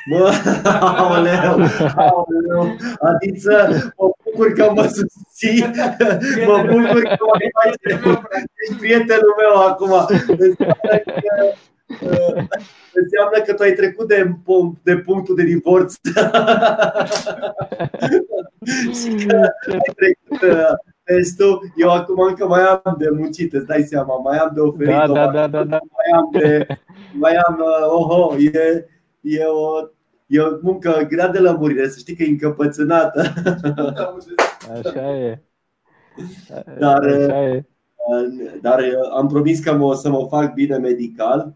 [0.05, 0.31] Mă,
[0.97, 1.59] aoleu,
[1.95, 5.65] aoleu, Adiță, mă bucur că mă susții,
[6.45, 7.75] mă bucur că mă faci,
[8.53, 10.17] ești prietenul meu acum.
[12.93, 14.35] Înseamnă că tu ai trecut de,
[14.83, 15.93] de punctul de divorț
[18.99, 19.35] și că
[19.71, 20.71] ai trecut uh,
[21.03, 21.71] testul.
[21.75, 24.87] Eu acum încă mai am de muncit, îți dai seama, mai am de oferit.
[24.87, 25.79] Da, da, da, da, da.
[25.79, 26.67] Mai am de.
[27.13, 28.87] Mai am, uh, oho, e,
[29.21, 29.87] e o
[30.33, 33.33] E o muncă grea de lămurire, să știi că e încăpățânată.
[34.73, 35.41] Așa e.
[36.79, 37.65] Dar, Așa e.
[38.61, 38.83] dar
[39.15, 41.53] am promis că o să mă fac bine medical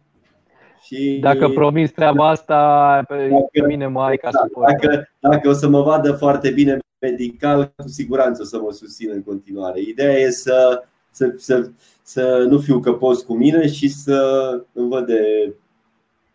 [0.87, 5.53] și dacă promis treaba asta, pe dacă, mine mă ai ca da, Dacă, dacă o
[5.53, 9.79] să mă vadă foarte bine medical, cu siguranță o să mă susțin în continuare.
[9.79, 11.69] Ideea e să, să, să,
[12.01, 15.53] să nu fiu căpos cu mine și să îmi văd de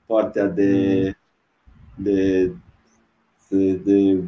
[0.06, 1.02] partea de,
[1.96, 2.50] de,
[3.48, 4.22] de, de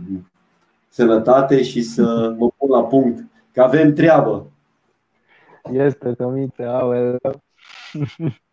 [0.89, 2.03] sănătate și să
[2.39, 3.25] mă pun la punct.
[3.53, 4.47] Că avem treabă.
[5.73, 7.19] Este, Tomițe, aoleu.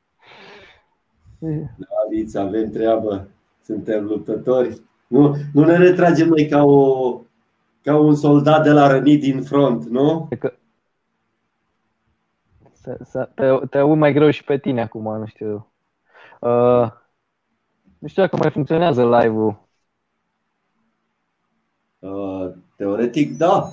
[2.05, 3.27] Aliți, avem treabă,
[3.63, 4.81] suntem luptători.
[5.07, 7.21] Nu, nu ne retragem noi ca, o,
[7.81, 10.29] ca un soldat de la rănit din front, nu?
[13.35, 15.67] Te, te aud mai greu și pe tine acum, nu știu.
[16.39, 16.91] Uh,
[17.97, 19.67] nu știu dacă mai funcționează live-ul.
[21.99, 23.71] Uh, teoretic, da.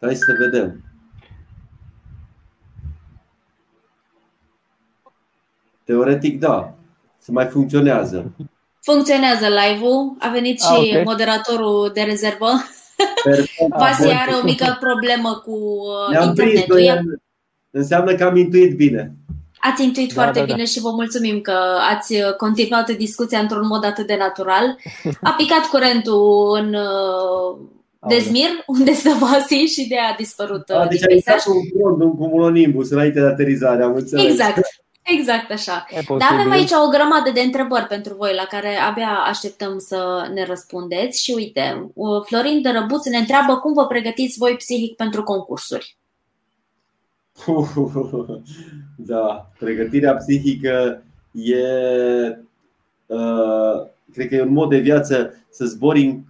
[0.00, 0.84] Hai să vedem.
[5.84, 6.74] Teoretic, da
[7.24, 8.32] să mai funcționează.
[8.80, 11.02] Funcționează live-ul, a venit și ah, okay.
[11.04, 12.50] moderatorul de rezervă.
[13.80, 15.58] Vasi are o mică problemă cu
[16.10, 16.74] uh, internetul.
[16.74, 17.00] Prins,
[17.70, 19.14] înseamnă că am intuit bine.
[19.58, 20.64] Ați intuit da, foarte da, bine da.
[20.64, 21.58] și vă mulțumim că
[21.94, 24.76] ați uh, continuat discuția într-un mod atât de natural.
[25.22, 27.56] A picat curentul în uh,
[28.08, 32.16] Dezmir, unde stă Vasi și de a dispărut a, deci a intrat un front, un
[32.16, 34.24] cumulonimbus înainte de aterizare, am înțeles.
[34.24, 34.83] Exact.
[35.04, 35.86] Exact așa.
[36.08, 40.44] Dar avem aici o grămadă de întrebări pentru voi la care abia așteptăm să ne
[40.44, 41.22] răspundeți.
[41.22, 41.90] Și uite,
[42.24, 45.96] Florin de Răbuț ne întreabă cum vă pregătiți voi psihic pentru concursuri.
[48.96, 51.02] Da, pregătirea psihică
[51.32, 51.66] e,
[53.06, 56.20] uh, cred că e un mod de viață să zbori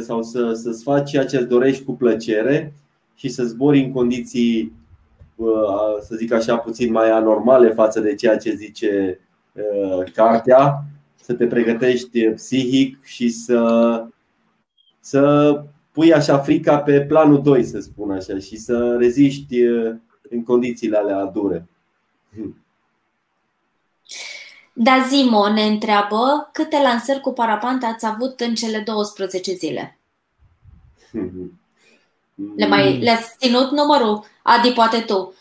[0.00, 2.74] sau să, să-ți faci ceea ce îți dorești cu plăcere
[3.14, 4.72] și să zbori în condiții
[6.00, 9.20] să zic așa, puțin mai anormale față de ceea ce zice
[10.14, 10.84] cartea,
[11.14, 14.04] să te pregătești psihic și să,
[15.00, 15.52] să
[15.92, 19.62] pui așa frica pe planul 2, să spun așa, și să reziști
[20.30, 21.68] în condițiile alea dure.
[24.72, 29.98] Da, Zimo ne întreabă câte lansări cu parapante ați avut în cele 12 zile?
[32.56, 34.24] Le mai, le-ați ținut numărul?
[34.42, 35.34] Adi, poate tu.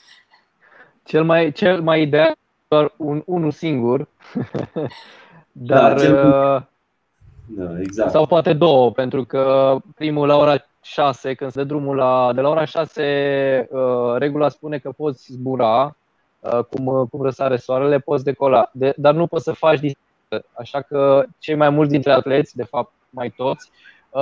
[1.03, 2.37] Cel mai, cel mai ideal
[2.67, 4.07] doar un, unul singur.
[5.51, 5.93] Dar.
[5.93, 6.13] Da, cel...
[6.13, 6.61] Uh,
[7.51, 8.11] da, exact.
[8.11, 12.41] Sau poate două, pentru că primul la ora 6, când se dă drumul la, de
[12.41, 15.95] la ora 6, uh, regula spune că poți zbura,
[16.39, 20.47] uh, cum, cum răsare soarele, poți decola, de, dar nu poți să faci distanță.
[20.53, 23.71] Așa că cei mai mulți dintre atleți, de fapt mai toți,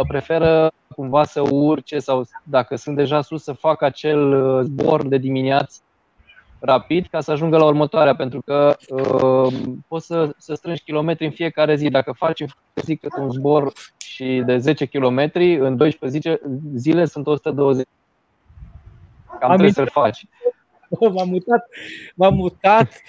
[0.07, 5.79] preferă cumva să urce sau dacă sunt deja sus să facă acel zbor de dimineață
[6.59, 9.53] rapid ca să ajungă la următoarea, pentru că uh,
[9.87, 11.89] poți să, să strângi kilometri în fiecare zi.
[11.89, 12.43] Dacă faci
[12.75, 16.39] zi cât un zbor și de 10 km, în 12 zile,
[16.75, 17.85] zile sunt 120.
[19.27, 20.25] Cam Am trebuie să-l faci.
[21.13, 21.67] M-am mutat,
[22.15, 23.01] m-am mutat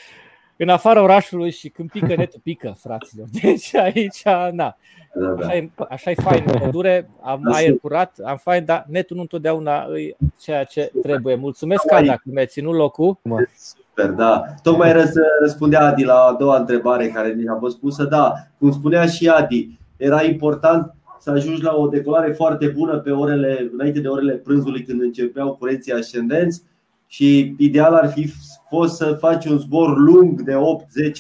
[0.59, 3.27] în afara orașului și când pică netul, pică, fraților.
[3.43, 4.77] Deci aici, na.
[5.15, 5.47] Da, da.
[5.47, 9.17] Așa, e, așa e fain în pădure, am da, aer curat, am fain, dar netul
[9.17, 11.35] nu întotdeauna e ceea ce trebuie.
[11.35, 13.19] Mulțumesc, Ada, că mi-ai ținut locul.
[13.57, 14.45] Super, da.
[14.63, 14.93] Tocmai
[15.41, 18.05] răspundea Adi la a doua întrebare care mi a fost pusă.
[18.05, 23.11] Da, cum spunea și Adi, era important să ajungi la o decolare foarte bună pe
[23.11, 26.63] orele, înainte de orele prânzului când începeau curenții ascendenți
[27.07, 28.33] și ideal ar fi
[28.69, 30.57] fost să faci un zbor lung de 8-10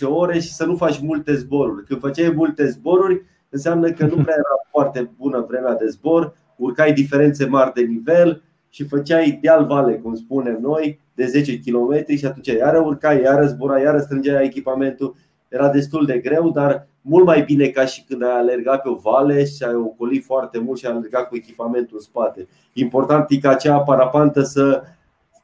[0.02, 1.84] ore și să nu faci multe zboruri.
[1.84, 6.92] Când făceai multe zboruri, înseamnă că nu prea era foarte bună vremea de zbor, urcai
[6.92, 12.26] diferențe mari de nivel și făceai ideal vale, cum spunem noi, de 10 km și
[12.26, 15.14] atunci iară urcai, iară zbura, iară strângeai echipamentul.
[15.48, 18.94] Era destul de greu, dar mult mai bine ca și când ai alergat pe o
[18.94, 22.48] vale și ai ocolit foarte mult și ai alergat cu echipamentul în spate.
[22.72, 24.82] Important e ca acea parapantă să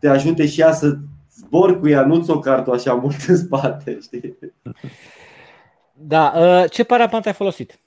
[0.01, 0.97] te ajute și ea să
[1.55, 3.99] zbor cu ea, nu-ți o cartu așa mult în spate.
[4.03, 4.39] Știi?
[5.93, 7.79] Da, uh, ce parapantă ai folosit?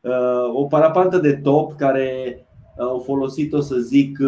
[0.00, 2.38] Uh, o parapantă de top care
[2.78, 4.18] au folosit-o să zic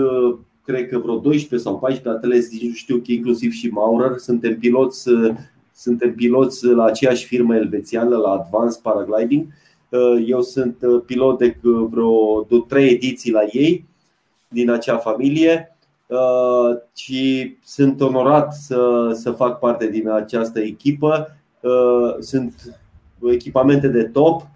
[0.64, 5.08] cred că vreo 12 sau 14 atleti, nu știu că inclusiv și Maurer, suntem piloți,
[5.74, 9.46] suntem piloți la aceeași firmă elvețiană, la Advanced Paragliding.
[10.26, 13.84] Eu sunt pilot de vreo 3 ediții la ei,
[14.48, 15.75] din acea familie
[16.94, 21.36] și sunt onorat să, să fac parte din această echipă.
[22.20, 22.78] Sunt
[23.22, 24.46] echipamente de top,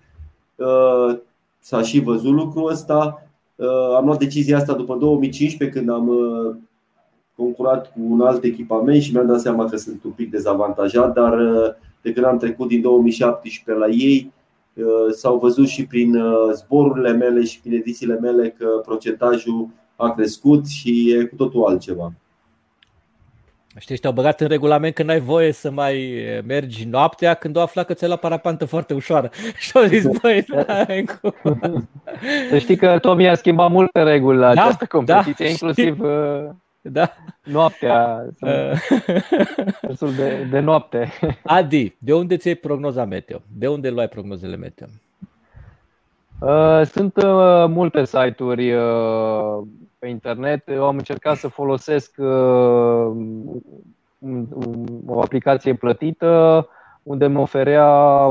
[1.58, 3.22] s-a și văzut lucrul ăsta.
[3.54, 6.54] Uh, am luat decizia asta după 2015 când am uh,
[7.36, 11.38] concurat cu un alt echipament și mi-am dat seama că sunt un pic dezavantajat, dar
[11.38, 11.68] uh,
[12.02, 14.32] de când am trecut din 2017 la ei,
[15.10, 16.18] s-au văzut și prin
[16.52, 19.68] zborurile mele și prin edițiile mele că procentajul
[20.00, 22.12] a crescut și e cu totul altceva.
[23.78, 26.14] Știi, te-au băgat în regulament că n-ai voie să mai
[26.46, 29.30] mergi noaptea când o afla că ți-ai la parapantă foarte ușoară.
[29.58, 30.44] Și au zis, băi,
[32.48, 35.98] Să știi că Tomi a schimbat multe reguli la da, această competiție, da, inclusiv
[36.80, 37.12] da.
[37.44, 38.26] noaptea,
[39.82, 41.12] destul de, de noapte.
[41.44, 43.42] Adi, de unde ți-ai prognoza meteo?
[43.58, 44.86] De unde luai prognozele meteo?
[46.84, 47.14] Sunt
[47.68, 48.72] multe site-uri
[50.00, 50.68] pe internet.
[50.68, 53.10] Eu am încercat să folosesc uh,
[55.06, 56.68] o aplicație plătită
[57.02, 58.30] unde mă oferea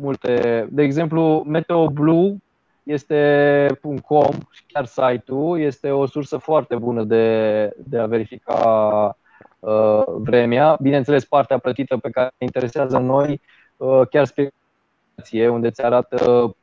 [0.00, 0.66] multe.
[0.70, 2.36] De exemplu, MeteoBlue
[2.82, 3.66] este
[4.06, 9.16] .com și chiar site-ul este o sursă foarte bună de, de a verifica
[9.58, 10.78] uh, vremea.
[10.80, 13.40] Bineînțeles, partea plătită pe care interesează noi,
[13.76, 16.54] uh, chiar speculație, unde îți arată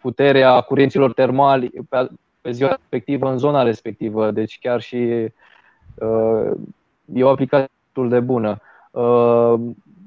[0.00, 2.08] puterea curenților termali pe,
[2.40, 4.30] pe ziua respectivă în zona respectivă.
[4.30, 5.28] Deci chiar și
[5.94, 6.50] uh,
[7.14, 8.60] e o aplicație de bună.
[8.90, 9.54] Uh,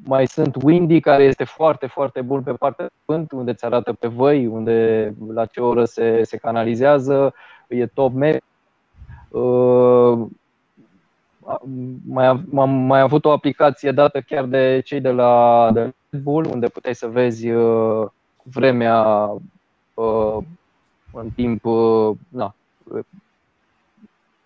[0.05, 3.93] mai sunt Windy, care este foarte, foarte bun pe partea de vânt, unde îți arată
[3.93, 7.33] pe văi, unde la ce oră se, se canalizează,
[7.67, 8.39] e top map.
[9.29, 10.27] Uh,
[12.07, 12.25] mai,
[12.55, 16.67] am mai avut o aplicație dată chiar de cei de la de Red Bull, unde
[16.67, 18.07] puteai să vezi uh,
[18.43, 19.41] vremea Uh,
[21.13, 22.55] în timp uh, na,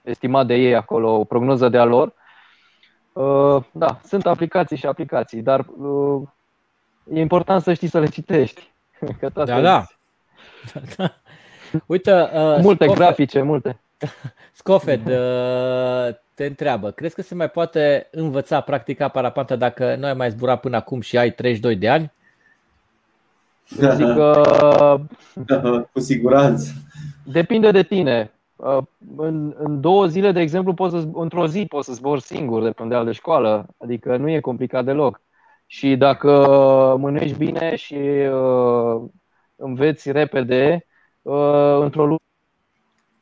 [0.01, 2.14] estimat de ei acolo, o prognoză de a lor.
[3.14, 5.66] Uh, da, sunt aplicații și aplicații, dar
[7.14, 8.72] e important să știi să le citești.
[9.20, 9.62] Că da, da.
[9.62, 9.86] da,
[10.97, 11.14] da.
[11.86, 13.80] Uite, uh, multe Scofed, grafice, multe.
[14.51, 20.14] Scofed uh, te întreabă, crezi că se mai poate învăța, practica parapanta dacă nu ai
[20.14, 22.12] mai zburat până acum și ai 32 de ani?
[23.68, 24.99] Zic că...
[25.93, 26.72] Cu siguranță.
[27.24, 28.32] Depinde de tine.
[28.55, 28.78] Uh,
[29.18, 32.70] în, în două zile, de exemplu, poți să, într-o zi poți să zbori singur de
[32.70, 33.66] pe unde de școală.
[33.78, 35.22] Adică nu e complicat deloc.
[35.66, 36.30] Și dacă
[36.99, 37.95] mănânci bine și
[38.34, 39.01] uh,
[39.55, 40.86] înveți repede,
[41.22, 42.20] uh, într-o lună,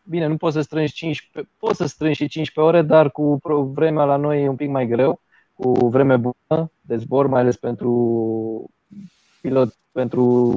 [0.04, 3.40] bine, nu poți să strângi 15, poți să strângi și 15 ore, dar cu
[3.74, 5.22] vremea la noi e un pic mai greu,
[5.54, 8.70] cu vreme bună de zbor, mai ales pentru
[9.42, 10.54] pilot pentru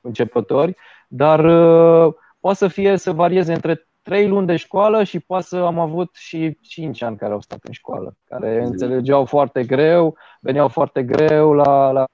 [0.00, 0.76] începători,
[1.08, 5.56] dar uh, poate să fie să varieze între trei luni de școală și poate să
[5.56, 10.68] am avut și cinci ani care au stat în școală, care înțelegeau foarte greu, veneau
[10.68, 12.04] foarte greu la, la,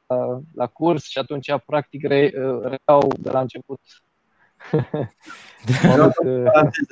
[0.54, 3.80] la curs și atunci practic re, reau de la început.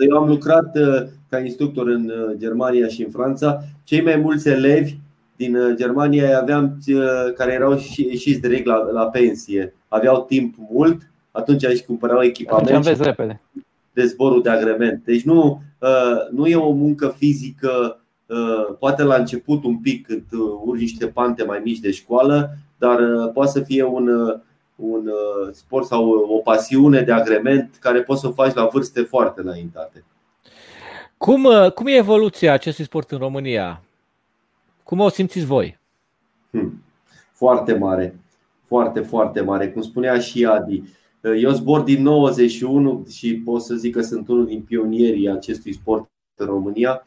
[0.08, 3.60] Eu am lucrat uh, ca instructor în uh, Germania și în Franța.
[3.84, 4.96] Cei mai mulți elevi
[5.36, 6.78] din uh, Germania aveam
[7.36, 9.74] care erau ieșiți direct la, la pensie.
[9.88, 12.86] Aveau timp mult, atunci își cumpărau echipament.
[12.86, 13.40] Atunci repede
[13.92, 15.04] de zborul de agrement.
[15.04, 20.24] Deci nu, uh, nu e o muncă fizică, uh, poate la început un pic când
[20.32, 22.98] uh, urci niște pante mai mici de școală, dar
[23.32, 24.08] poate să fie un,
[24.76, 25.10] un
[25.52, 30.04] sport sau o pasiune de agrement care poți să o faci la vârste foarte înaintate.
[31.16, 33.82] Cum, cum e evoluția acestui sport în România?
[34.82, 35.78] Cum o simțiți voi?
[36.50, 36.82] Hmm.
[37.32, 38.18] Foarte mare.
[38.64, 39.70] Foarte, foarte mare.
[39.70, 40.82] Cum spunea și Adi,
[41.40, 46.10] eu zbor din 91 și pot să zic că sunt unul din pionierii acestui sport
[46.36, 47.06] în România.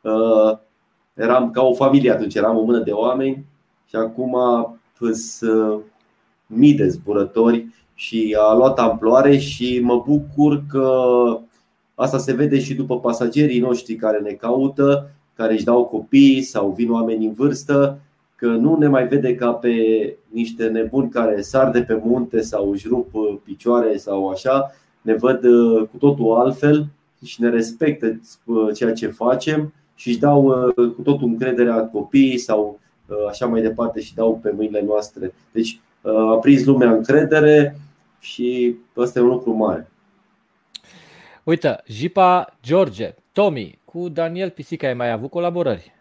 [0.00, 0.58] Uh,
[1.14, 3.44] eram ca o familie atunci, eram o mână de oameni
[3.88, 4.36] și acum
[4.98, 5.78] sunt uh,
[6.46, 10.90] mii de zburători și a luat amploare și mă bucur că
[11.94, 16.70] asta se vede și după pasagerii noștri care ne caută, care își dau copii sau
[16.70, 18.00] vin oameni în vârstă
[18.36, 19.74] că nu ne mai vede ca pe
[20.28, 25.14] niște nebuni care sar de pe munte sau își rup uh, picioare sau așa, ne
[25.14, 26.86] văd uh, cu totul altfel
[27.24, 32.80] și ne respectă uh, ceea ce facem și își dau cu totul încrederea copiii sau
[33.28, 35.34] așa mai departe și dau pe mâinile noastre.
[35.52, 37.76] Deci a prins lumea încredere
[38.20, 39.90] și ăsta e un lucru mare.
[41.44, 45.92] Uite, Jipa George, Tommy, cu Daniel Pisica ai mai avut colaborări?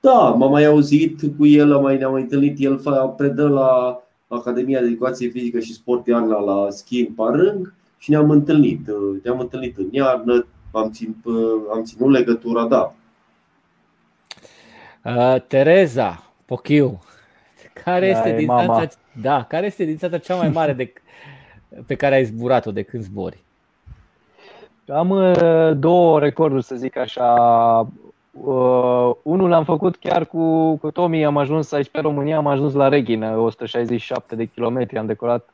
[0.00, 2.56] Da, m-am mai auzit cu el, am mai, ne-am mai întâlnit.
[2.58, 2.80] El
[3.16, 8.30] predă la Academia de Educație Fizică și Sport iarna la schi în Parâng și ne-am
[8.30, 8.86] întâlnit.
[9.22, 11.16] Ne-am întâlnit în iarnă, am ținut,
[11.72, 12.94] am ținut legătura, da.
[15.04, 17.02] Uh, Tereza Pochiu,
[17.84, 18.88] care da, este distanța,
[19.20, 20.92] da, care este distanța cea mai mare de,
[21.86, 23.44] pe care ai zburat-o de când zbori?
[24.88, 27.34] Am uh, două recorduri, să zic așa.
[28.30, 32.74] Uh, unul l-am făcut chiar cu, cu Tomi, am ajuns aici pe România, am ajuns
[32.74, 35.48] la Reghină, 167 de kilometri, am decolat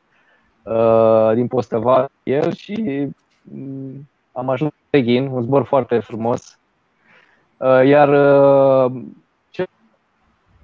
[0.63, 3.07] uh, din Postăva el și
[3.53, 6.57] um, am ajuns la Reghin, un zbor foarte frumos.
[7.57, 8.91] Uh, iar uh,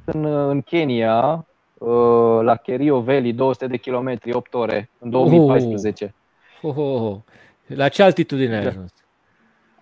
[0.05, 1.45] în, în Kenya,
[1.77, 6.13] uh, la Kerio Valley, 200 de kilometri, 8 ore, în 2014.
[6.61, 7.17] Oh, oh, oh.
[7.75, 8.69] La ce altitudine ai da.
[8.69, 8.93] ajuns?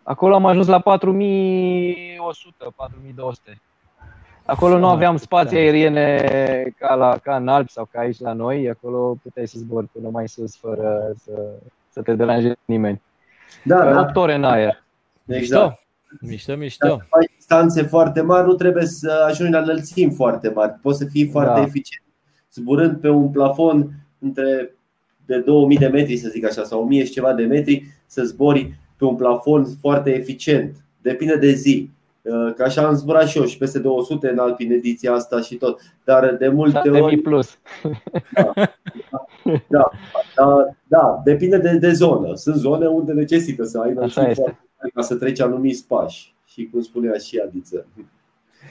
[0.03, 3.61] Acolo am ajuns la 4100, 4200.
[4.45, 8.69] Acolo nu aveam spații aeriene ca, la, ca în Alpi sau ca aici la noi.
[8.69, 11.31] Acolo puteai să zbori până mai sus fără să,
[11.89, 13.01] să te deranjeze nimeni.
[13.63, 13.99] Da, da.
[13.99, 14.83] 8 ore în aer.
[15.25, 15.85] Exact.
[16.21, 16.87] Mișto, mișto.
[16.87, 20.73] Dacă faci distanțe foarte mari, nu trebuie să ajungi la înălțimi foarte mari.
[20.81, 21.65] Poți să fii foarte da.
[21.65, 22.05] eficient
[22.53, 24.76] zburând pe un plafon între
[25.27, 28.73] de 2000 de metri, să zic așa, sau 1000 și ceva de metri, să zbori
[28.97, 30.75] pe un plafon foarte eficient.
[31.01, 31.89] Depinde de zi.
[32.21, 35.55] Uh, că așa am zburat și eu și peste 200 în Alpine ediția asta și
[35.55, 35.79] tot.
[36.03, 37.17] Dar de multe ori.
[37.17, 37.59] plus.
[38.33, 38.51] Da,
[39.67, 39.89] da,
[40.35, 42.35] da, da, depinde de, de zonă.
[42.35, 43.93] Sunt zone unde necesită să ai
[44.93, 46.35] ca să treci anumiți pași.
[46.45, 47.85] Și cum spunea și Adiță.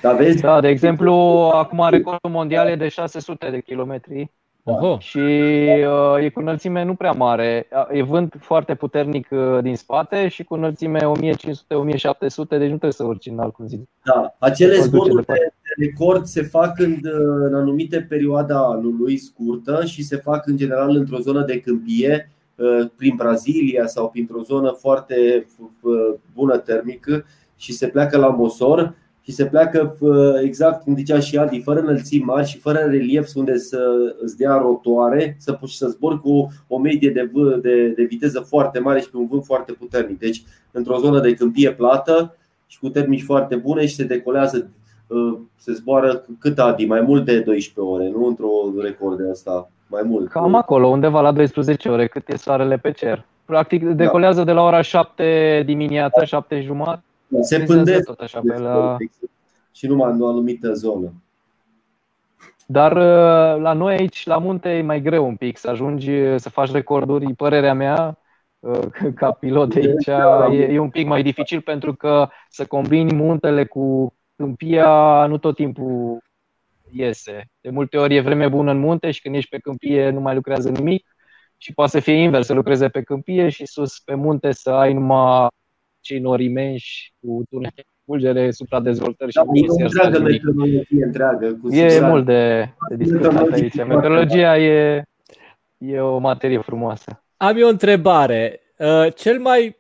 [0.03, 0.41] Da, vezi?
[0.41, 1.13] Da, de exemplu,
[1.55, 4.31] acum recordul mondial e de 600 de kilometri
[4.69, 4.99] Oho.
[4.99, 7.69] Și uh, e cu înălțime nu prea mare.
[7.91, 11.05] E vânt foarte puternic uh, din spate și cu înălțime 1500-1700,
[12.49, 13.81] deci nu trebuie să urci în cum zic.
[14.05, 16.99] Da, acele zboruri de, de record se fac în,
[17.47, 22.31] în anumite perioade a anului scurtă și se fac în general într-o zonă de câmpie,
[22.55, 25.47] uh, prin Brazilia sau printr-o zonă foarte
[25.81, 27.25] uh, bună termică
[27.57, 28.95] și se pleacă la Mosor
[29.27, 29.97] și se pleacă
[30.43, 33.79] exact cum zicea și Adi, fără înălțimi mari și fără relief unde să
[34.23, 38.41] îți dea rotoare, să poți să zbori cu o medie de, v- de, de viteză
[38.41, 40.19] foarte mare și pe un vânt foarte puternic.
[40.19, 42.37] Deci, într-o zonă de câmpie plată
[42.67, 44.71] și cu termici foarte bune și se decolează,
[45.11, 49.71] ă, se zboară cât Adi, mai mult de 12 ore, nu într-o record de asta,
[49.87, 50.31] mai mult.
[50.31, 53.25] Cam acolo, undeva la 12 ore, cât e soarele pe cer.
[53.45, 54.45] Practic decolează da.
[54.45, 57.01] de la ora 7 dimineața, 7 jumătate
[57.41, 58.97] se pândesc tot așa pe la...
[59.73, 61.13] și numai în o anumită zonă.
[62.67, 66.49] Dar uh, la noi aici, la munte, e mai greu un pic să ajungi să
[66.51, 67.35] faci recorduri.
[67.35, 68.19] Părerea mea,
[68.59, 70.07] uh, ca pilot de aici,
[70.59, 75.55] e, e un pic mai dificil pentru că să combini muntele cu câmpia nu tot
[75.55, 76.23] timpul
[76.91, 77.51] iese.
[77.61, 80.35] De multe ori e vreme bună în munte și când ești pe câmpie nu mai
[80.35, 81.17] lucrează nimic
[81.57, 84.93] și poate să fie invers, să lucreze pe câmpie și sus pe munte să ai
[84.93, 85.49] numai
[86.07, 91.59] cei nori imensi cu tunele fulgere, supradezvoltări da, și e întreagă metodologie întreagă.
[91.63, 93.77] Cu e mult de, de discutat aici.
[93.77, 95.03] Metodologia e,
[95.79, 97.23] e o materie frumoasă.
[97.37, 98.61] Am eu o întrebare.
[98.79, 99.77] Uh, cel mai,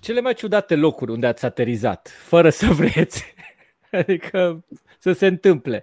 [0.00, 3.34] cele mai ciudate locuri unde ați aterizat, fără să vreți,
[4.00, 4.64] adică
[4.98, 5.82] să se întâmple.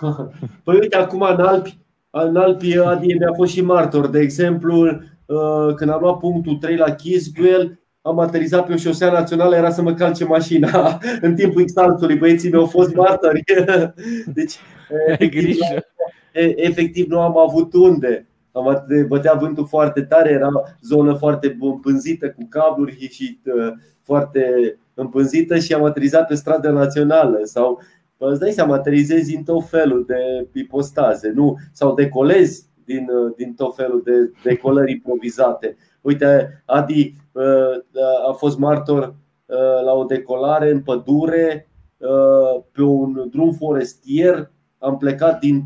[0.64, 1.78] Păi uite, acum în Alpi,
[2.10, 4.06] în Alpi Adi mi-a fost și martor.
[4.06, 9.12] De exemplu, uh, când am luat punctul 3 la Chisbuel, am aterizat pe o șosea
[9.12, 12.16] națională, era să mă calce mașina în timpul exaltului.
[12.16, 13.42] Băieții mi-au fost martori.
[14.34, 14.56] Deci,
[15.06, 15.56] efectiv,
[16.56, 18.24] efectiv, nu am avut unde.
[18.52, 20.48] Am bătea vântul foarte tare, era
[20.82, 23.72] zonă foarte împânzită cu cabluri și uh,
[24.02, 27.80] foarte împânzită și am aterizat pe stradă națională sau
[28.16, 31.56] îți dai seama, aterizezi în tot felul de ipostaze, nu?
[31.72, 35.76] Sau decolezi din, uh, din tot felul de decolări improvizate.
[36.00, 39.14] Uite, Adi uh, a fost martor
[39.84, 41.68] la o decolare în pădure
[42.72, 44.50] pe un drum forestier.
[44.78, 45.64] Am plecat din.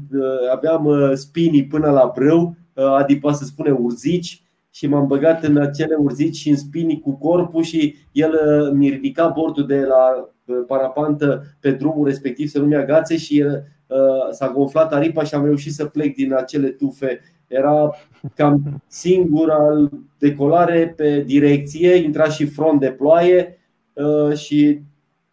[0.52, 5.56] aveam spinii până la brâu Uh, Adi poate să spune urzici și m-am băgat în
[5.56, 10.28] acele urzici și în spinii cu corpul și el uh, mi ridica bordul de la
[10.44, 13.68] uh, parapantă pe drumul respectiv să nu mi agațe și el,
[14.30, 17.20] s-a gonflat aripa și am reușit să plec din acele tufe.
[17.54, 17.90] Era
[18.34, 23.58] cam singur al decolare pe direcție, intra și front de ploaie
[24.34, 24.80] și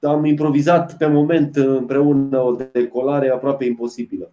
[0.02, 4.32] am improvizat pe moment împreună o decolare aproape imposibilă.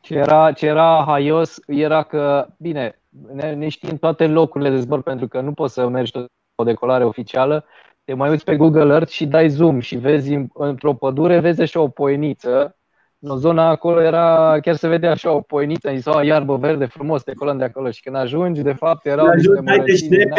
[0.00, 3.00] Ce era, ce era haios era că, bine,
[3.32, 6.64] ne, ne știm toate locurile de zbor pentru că nu poți să mergi tot o
[6.64, 7.64] decolare oficială.
[8.04, 11.80] Te mai uiți pe Google Earth și dai zoom și vezi într-o pădure, vezi așa
[11.80, 12.76] o poieniță.
[13.24, 17.22] În zona acolo era, chiar se vedea așa o poieniță, sau o iarbă verde frumos,
[17.22, 20.30] te colăm de acolo și când ajungi, de fapt, erau niște mărăcini.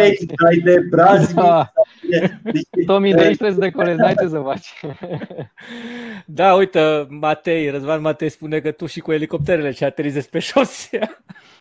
[0.46, 1.72] Ai de brazi, da.
[2.86, 4.74] Tomii de aici trebuie să decolezi, n-ai ce să faci.
[6.26, 11.10] Da, uite, Matei, Răzvan Matei spune că tu și cu elicopterele ce aterizezi pe șosea.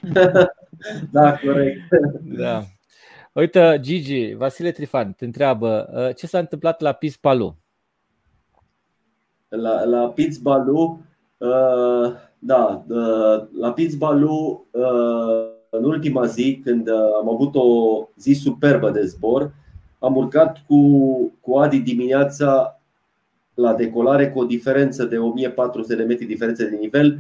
[1.11, 1.81] Da, corect.
[2.23, 2.62] Da.
[3.32, 7.57] Uite, Gigi, Vasile Trifan te întreabă uh, ce s-a întâmplat la Pispalu?
[9.49, 11.11] La, la Pispalu, uh,
[12.39, 18.90] da, uh, la Pispalu, uh, în ultima zi, când uh, am avut o zi superbă
[18.90, 19.52] de zbor,
[19.98, 20.78] am urcat cu,
[21.40, 22.81] cu Adi dimineața
[23.55, 27.19] la decolare cu o diferență de 1400 de metri diferență de nivel,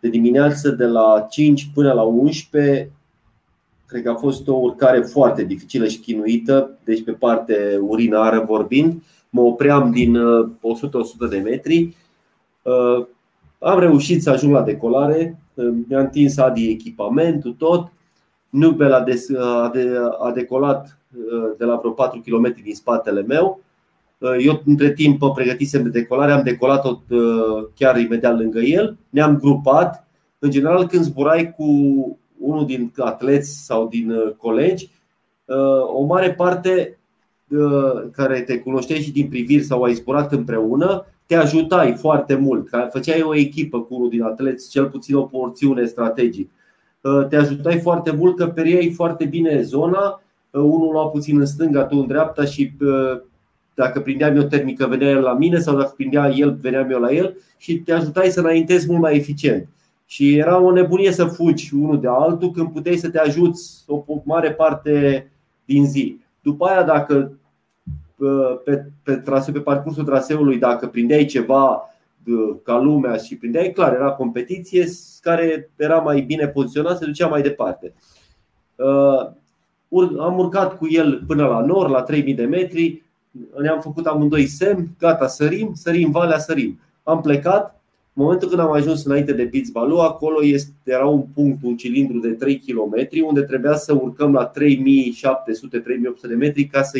[0.00, 2.90] de dimineață de la 5 până la 11.
[3.86, 9.02] Cred că a fost o urcare foarte dificilă și chinuită, deci pe parte urinară vorbind.
[9.30, 10.20] Mă opream din 100-100
[10.92, 11.96] uh, de metri.
[13.60, 17.92] Uh, am reușit să ajung la decolare, uh, mi-a întins Adi echipamentul, tot.
[18.48, 20.98] Nubel a, de, a, de, a decolat
[21.58, 23.60] de la vreo 4 km din spatele meu
[24.20, 28.96] Uh, eu, între timp, pregătisem de decolare, am decolat-o uh, chiar imediat lângă el.
[29.10, 30.06] Ne-am grupat.
[30.38, 31.64] În general, când zburai cu
[32.38, 34.90] unul din atleți sau din uh, colegi,
[35.92, 36.98] o mare parte
[38.12, 42.68] care te cunoșteai și din priviri sau ai zburat împreună, te ajutai foarte mult.
[42.90, 46.50] Făceai o echipă cu unul din atleți, cel puțin o porțiune strategic.
[47.28, 51.96] Te ajutai foarte mult că periai foarte bine zona, unul lua puțin în stânga, tu
[51.96, 52.72] în dreapta și
[53.74, 57.12] dacă prindeam eu termică, venea el la mine sau dacă prindea el, veneam eu la
[57.12, 59.68] el și te ajutai să înaintezi mult mai eficient.
[60.06, 64.04] Și era o nebunie să fugi unul de altul când puteai să te ajuți o
[64.24, 65.26] mare parte
[65.64, 66.20] din zi.
[66.42, 67.32] După aia, dacă
[68.64, 71.84] pe, pe, traseu, pe parcursul traseului, dacă prindeai ceva
[72.62, 74.86] ca lumea și prindeai, clar, era competiție
[75.20, 77.92] care era mai bine poziționat, se ducea mai departe.
[80.18, 83.02] Am urcat cu el până la nord, la 3000 de metri,
[83.60, 86.80] ne-am făcut amândoi semn, gata, sărim, sărim valea, sărim.
[87.02, 87.80] Am plecat,
[88.12, 92.18] în momentul când am ajuns înainte de Bitzbalu, acolo este, era un punct, un cilindru
[92.18, 94.52] de 3 km, unde trebuia să urcăm la 3700-3800
[96.28, 96.98] de metri ca să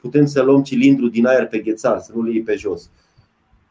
[0.00, 2.90] putem să luăm cilindru din aer pe ghețar, să nu-l iei pe jos.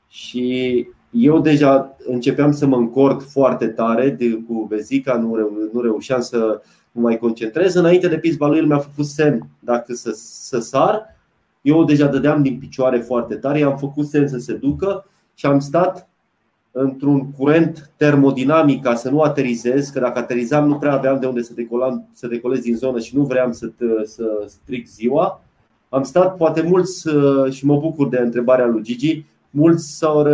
[0.07, 5.81] Și eu deja începeam să mă încord foarte tare de, cu vezica, nu, reu, nu
[5.81, 6.61] reușeam să
[6.91, 7.73] mă mai concentrez.
[7.73, 11.17] Înainte de Bitzbalu, el mi-a făcut semn dacă să, să sar
[11.61, 15.59] eu deja dădeam din picioare foarte tare, i-am făcut semn să se ducă și am
[15.59, 16.09] stat
[16.71, 21.41] într-un curent termodinamic ca să nu aterizez, că dacă aterizam nu prea aveam de unde
[21.41, 23.71] să, decolam, să decolez din zonă și nu vreau să,
[24.03, 25.43] să stric ziua.
[25.89, 27.09] Am stat poate mulți
[27.49, 30.25] și mă bucur de întrebarea lui Gigi, mulți s-au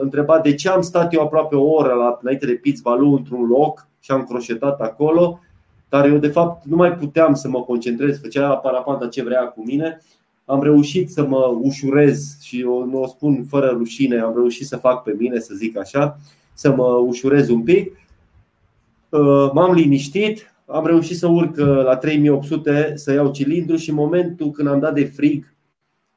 [0.00, 3.46] întrebat de ce am stat eu aproape o oră la, înainte de Pizz Balu într-un
[3.46, 5.40] loc și am croșetat acolo
[5.88, 9.62] dar eu de fapt nu mai puteam să mă concentrez, făcea parapanta ce vrea cu
[9.64, 10.00] mine.
[10.44, 14.76] Am reușit să mă ușurez și eu nu o spun fără rușine, am reușit să
[14.76, 16.18] fac pe mine, să zic așa,
[16.54, 17.96] să mă ușurez un pic.
[19.08, 23.94] Uh, m-am liniștit, am reușit să urc uh, la 3800 să iau cilindru și în
[23.94, 25.54] momentul când am dat de frig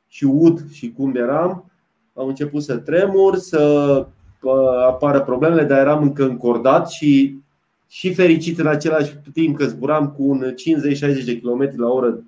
[0.07, 1.72] și ud și cum eram,
[2.14, 4.06] am început să tremur, să
[4.41, 4.53] uh,
[4.88, 7.40] apară problemele, dar eram încă încordat și
[7.88, 10.53] și fericit în același timp că zburam cu un
[11.22, 12.23] 50-60 de km la oră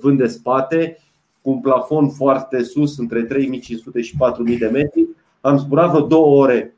[0.00, 0.98] vânt de spate,
[1.40, 5.06] cu un plafon foarte sus, între 3500 și 4000 de metri.
[5.40, 6.74] Am zburat vreo două ore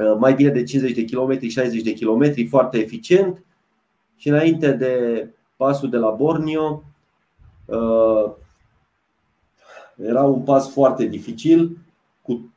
[0.00, 3.44] Uh, mai bine de 50 de km, 60 de km, foarte eficient.
[4.20, 5.26] Și înainte de
[5.56, 6.82] pasul de la Borneo,
[7.64, 8.30] uh,
[9.96, 11.78] era un pas foarte dificil,
[12.22, 12.52] cu,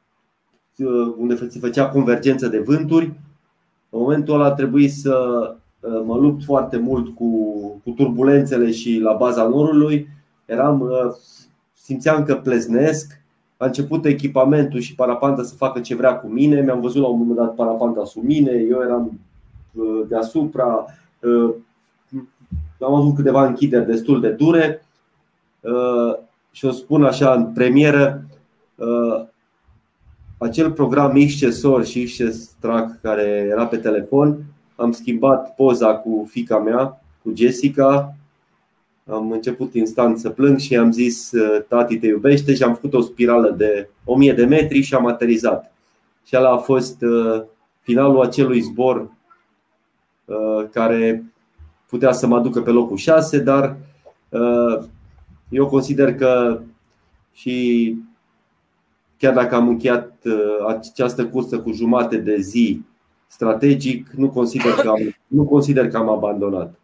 [0.77, 3.05] uh, unde se făcea convergență de vânturi.
[3.89, 5.15] În momentul ăla trebuie să
[6.05, 7.27] mă lupt foarte mult cu,
[7.83, 10.07] cu turbulențele și la baza norului.
[10.45, 10.89] Eram,
[11.73, 13.21] simțeam că pleznesc,
[13.57, 16.61] a început echipamentul și parapanta să facă ce vrea cu mine.
[16.61, 19.19] Mi-am văzut la un moment dat parapanta sub mine, eu eram
[19.73, 20.85] uh, deasupra.
[21.23, 21.53] Uh,
[22.79, 24.85] am avut câteva închideri destul de dure
[25.61, 26.15] uh,
[26.51, 28.23] și o spun așa în premieră
[30.37, 34.43] acel program Ixcesor și Ixcestrack care era pe telefon
[34.75, 38.15] am schimbat poza cu fica mea, cu Jessica
[39.09, 41.31] am început instant să plâng și am zis
[41.67, 45.73] tati te iubește și am făcut o spirală de 1000 de metri și am aterizat.
[46.25, 47.43] Și ăla a fost uh,
[47.81, 49.07] finalul acelui zbor uh,
[50.71, 51.23] care
[51.89, 53.77] putea să mă aducă pe locul 6, dar
[54.29, 54.85] uh,
[55.49, 56.61] eu consider că
[57.33, 57.95] și
[59.17, 60.11] chiar dacă am încheiat
[60.67, 62.81] această cursă cu jumate de zi
[63.27, 66.79] strategic, nu consider că am, nu consider că am abandonat.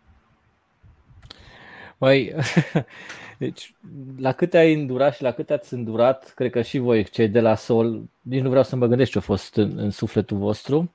[1.98, 2.36] Mai,
[3.38, 3.76] deci,
[4.18, 7.40] la câte ai îndurat și la câte ați îndurat, cred că și voi, cei de
[7.40, 10.94] la Sol, nici nu vreau să mă gândesc ce a fost în, în sufletul vostru.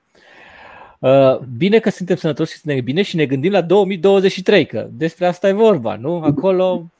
[1.05, 5.26] Uh, bine că suntem sănătoși și suntem bine și ne gândim la 2023, că despre
[5.26, 6.22] asta e vorba, nu?
[6.22, 6.90] Acolo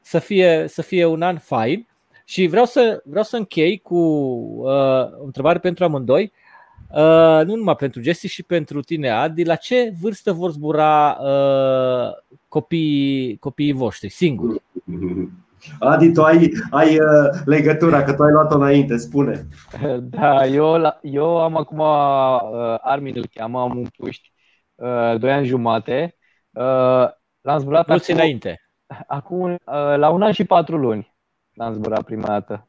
[0.00, 1.86] să fie, să fie un an fain.
[2.24, 6.32] Și vreau să, vreau să închei cu uh, o întrebare pentru amândoi.
[6.90, 12.38] Uh, nu numai pentru Jesse și pentru tine, Adi, la ce vârstă vor zbura uh,
[12.48, 14.62] copiii, copiii voștri, singuri?
[15.78, 19.46] Adi, tu ai, ai uh, legătura, că tu ai luat-o înainte, spune.
[20.00, 24.32] Da, eu, eu am acum, uh, Armin îl cheamă, am un puști,
[24.74, 26.16] uh, 2 ani jumate.
[26.50, 27.08] Uh,
[27.40, 28.60] l-am zburat acum, înainte.
[29.06, 29.58] Acum, uh,
[29.96, 31.14] la un an și patru luni
[31.54, 32.68] l-am zburat prima dată.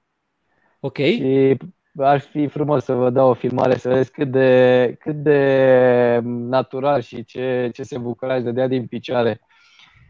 [0.79, 0.97] Ok.
[0.97, 1.57] Și
[1.97, 7.01] ar fi frumos să vă dau o filmare să vedeți cât de, cât de natural
[7.01, 9.41] și ce, ce se bucura și dădea din picioare.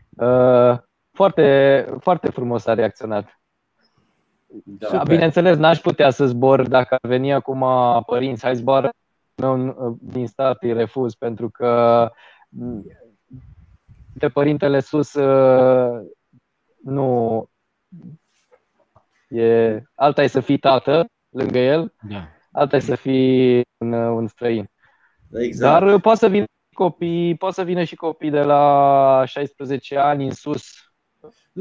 [0.09, 0.77] Uh,
[1.19, 3.41] foarte, foarte frumos a reacționat.
[4.63, 7.65] Da, bineînțeles, n-aș putea să zbor dacă ar veni acum
[8.05, 8.89] părinți, hai zboară
[9.35, 12.11] meu din start îi refuz pentru că
[14.13, 16.01] de părintele sus uh,
[16.83, 17.45] nu
[19.27, 22.27] e alta e să fii tată lângă el, da.
[22.51, 24.69] alta e să fii un, un străin.
[25.33, 25.79] Exact.
[25.79, 30.31] Dar poate să vină copii, poate să vină și copii de la 16 ani în
[30.31, 30.88] sus.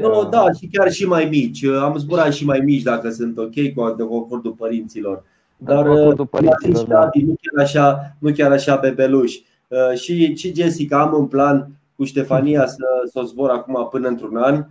[0.07, 1.65] Nu, da, și chiar și mai mici.
[1.65, 5.23] Am zburat și mai mici dacă sunt ok cu de acordul părinților.
[5.57, 7.09] Dar acordul părinților, da.
[7.13, 9.35] nu chiar așa, nu chiar așa bebeluș.
[9.67, 14.07] Uh, și, și Jessica am în plan cu Ștefania să, să o zbor acum până
[14.07, 14.65] într-un an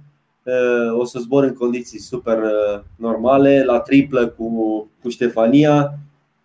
[0.99, 4.51] o să zbor în condiții super uh, normale, la triplă cu,
[5.03, 5.99] cu Ștefania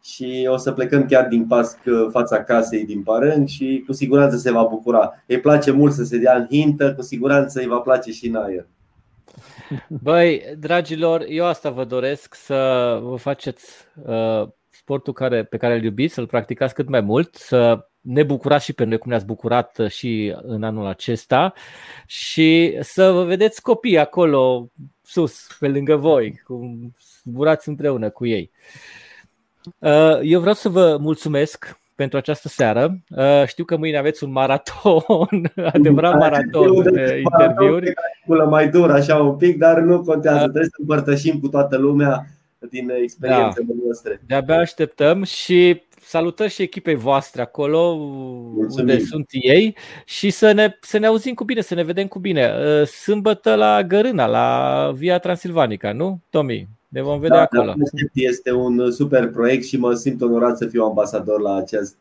[0.03, 4.37] și o să plecăm chiar din pasc uh, fața casei din Parâng și cu siguranță
[4.37, 5.23] se va bucura.
[5.27, 8.35] Îi place mult să se dea în hintă, cu siguranță îi va place și în
[8.35, 8.67] aer.
[9.87, 15.83] Băi, dragilor, eu asta vă doresc să vă faceți uh, sportul care, pe care îl
[15.83, 19.79] iubiți, să-l practicați cât mai mult, să ne bucurați și pe noi cum ne-ați bucurat
[19.87, 21.53] și în anul acesta
[22.05, 24.69] și să vă vedeți copii acolo
[25.01, 28.51] sus, pe lângă voi, cum zburați împreună cu ei.
[28.53, 29.03] Uh,
[30.21, 32.97] eu vreau să vă mulțumesc pentru această seară.
[33.09, 37.93] Uh, știu că mâine aveți un maraton, adevărat maraton de interviuri.
[38.49, 40.43] Mai dur așa un pic, dar nu contează, da.
[40.43, 42.25] trebuie să împărtășim cu toată lumea
[42.69, 43.73] din experiențele da.
[43.83, 44.21] noastre.
[44.27, 48.89] De-abia așteptăm și salutări și echipei voastre acolo Mulțumim.
[48.89, 52.19] unde sunt ei și să ne, să ne auzim cu bine, să ne vedem cu
[52.19, 52.51] bine.
[52.51, 56.67] Uh, sâmbătă la Gărâna, la Via Transilvanica, nu, Tomi?
[56.93, 57.73] Ne vom vedea da, acolo.
[57.77, 61.97] Da, este un super proiect și mă simt onorat să fiu ambasador la acest,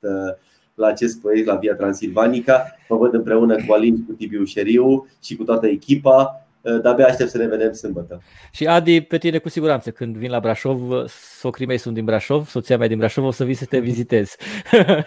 [0.74, 2.76] la acest proiect, la Via Transilvanica.
[2.88, 6.46] Mă văd împreună cu Alin, cu Tibiu Șeriu și cu toată echipa.
[6.82, 8.22] De-abia aștept să ne vedem sâmbătă.
[8.52, 11.04] Și Adi, pe tine cu siguranță, când vin la Brașov,
[11.38, 14.34] socrii mei sunt din Brașov, soția mea din Brașov, o să vii să te vizitez.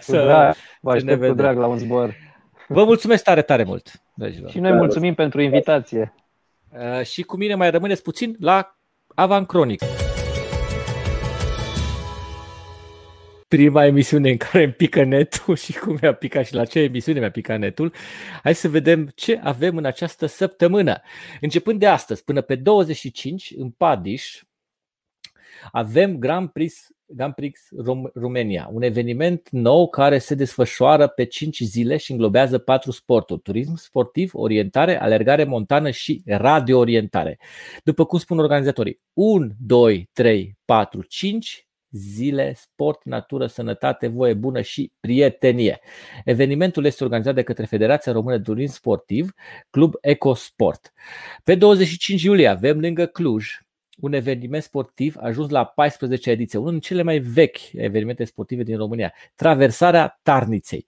[0.06, 2.14] Cu drag, vă aștept cu drag la un zbor.
[2.68, 4.02] Vă mulțumesc tare, tare mult.
[4.14, 4.50] Dragilor.
[4.50, 6.14] Și noi mulțumim pentru invitație.
[6.72, 8.75] Uh, și cu mine mai rămâneți puțin la
[9.18, 9.82] Avan Cronic.
[13.48, 17.18] Prima emisiune în care îmi pică netul și cum mi-a picat și la ce emisiune
[17.18, 17.92] mi-a picat netul.
[18.42, 21.00] Hai să vedem ce avem în această săptămână.
[21.40, 24.42] Începând de astăzi până pe 25 în Padiș,
[25.70, 27.68] avem Grand Prix Grand Prix
[28.14, 33.74] România, un eveniment nou care se desfășoară pe 5 zile și înglobează patru sporturi: turism
[33.76, 37.38] sportiv, orientare, alergare montană și radioorientare.
[37.84, 41.60] După cum spun organizatorii, 1, 2, 3, 4, 5
[41.90, 45.80] zile, sport, natură, sănătate, voie bună și prietenie.
[46.24, 49.32] Evenimentul este organizat de către Federația Română de Turism Sportiv,
[49.70, 50.92] Club Ecosport.
[51.44, 53.48] Pe 25 iulie avem lângă Cluj
[54.00, 58.76] un eveniment sportiv ajuns la 14 ediție, unul din cele mai vechi evenimente sportive din
[58.76, 60.86] România, traversarea Tarniței.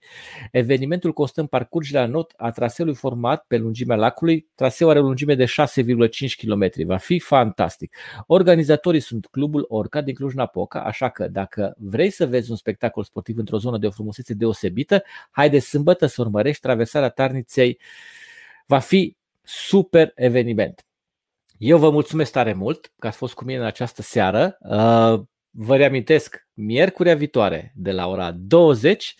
[0.51, 4.47] Evenimentul constă în parcurgerea not a traseului format pe lungimea lacului.
[4.55, 6.69] Traseul are o lungime de 6,5 km.
[6.85, 7.95] Va fi fantastic.
[8.27, 13.37] Organizatorii sunt Clubul Orca din Cluj-Napoca, așa că dacă vrei să vezi un spectacol sportiv
[13.37, 17.79] într-o zonă de o frumusețe deosebită, haide sâmbătă să urmărești traversarea Tarniței.
[18.65, 20.88] Va fi super eveniment.
[21.59, 24.57] Eu vă mulțumesc tare mult că ați fost cu mine în această seară.
[24.59, 29.15] Uh, vă reamintesc, miercurea viitoare de la ora 20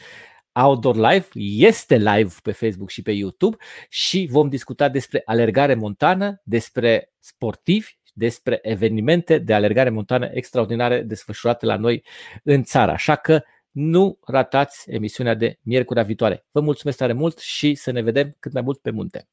[0.52, 1.28] Outdoor Live
[1.68, 3.58] este live pe Facebook și pe YouTube
[3.90, 11.66] și vom discuta despre alergare montană, despre sportivi, despre evenimente de alergare montană extraordinare desfășurate
[11.66, 12.06] la noi
[12.44, 12.92] în țară.
[12.92, 13.42] Așa că
[13.72, 16.46] nu ratați emisiunea de miercurea viitoare.
[16.52, 19.28] Vă mulțumesc tare mult și să ne vedem cât mai mult pe munte.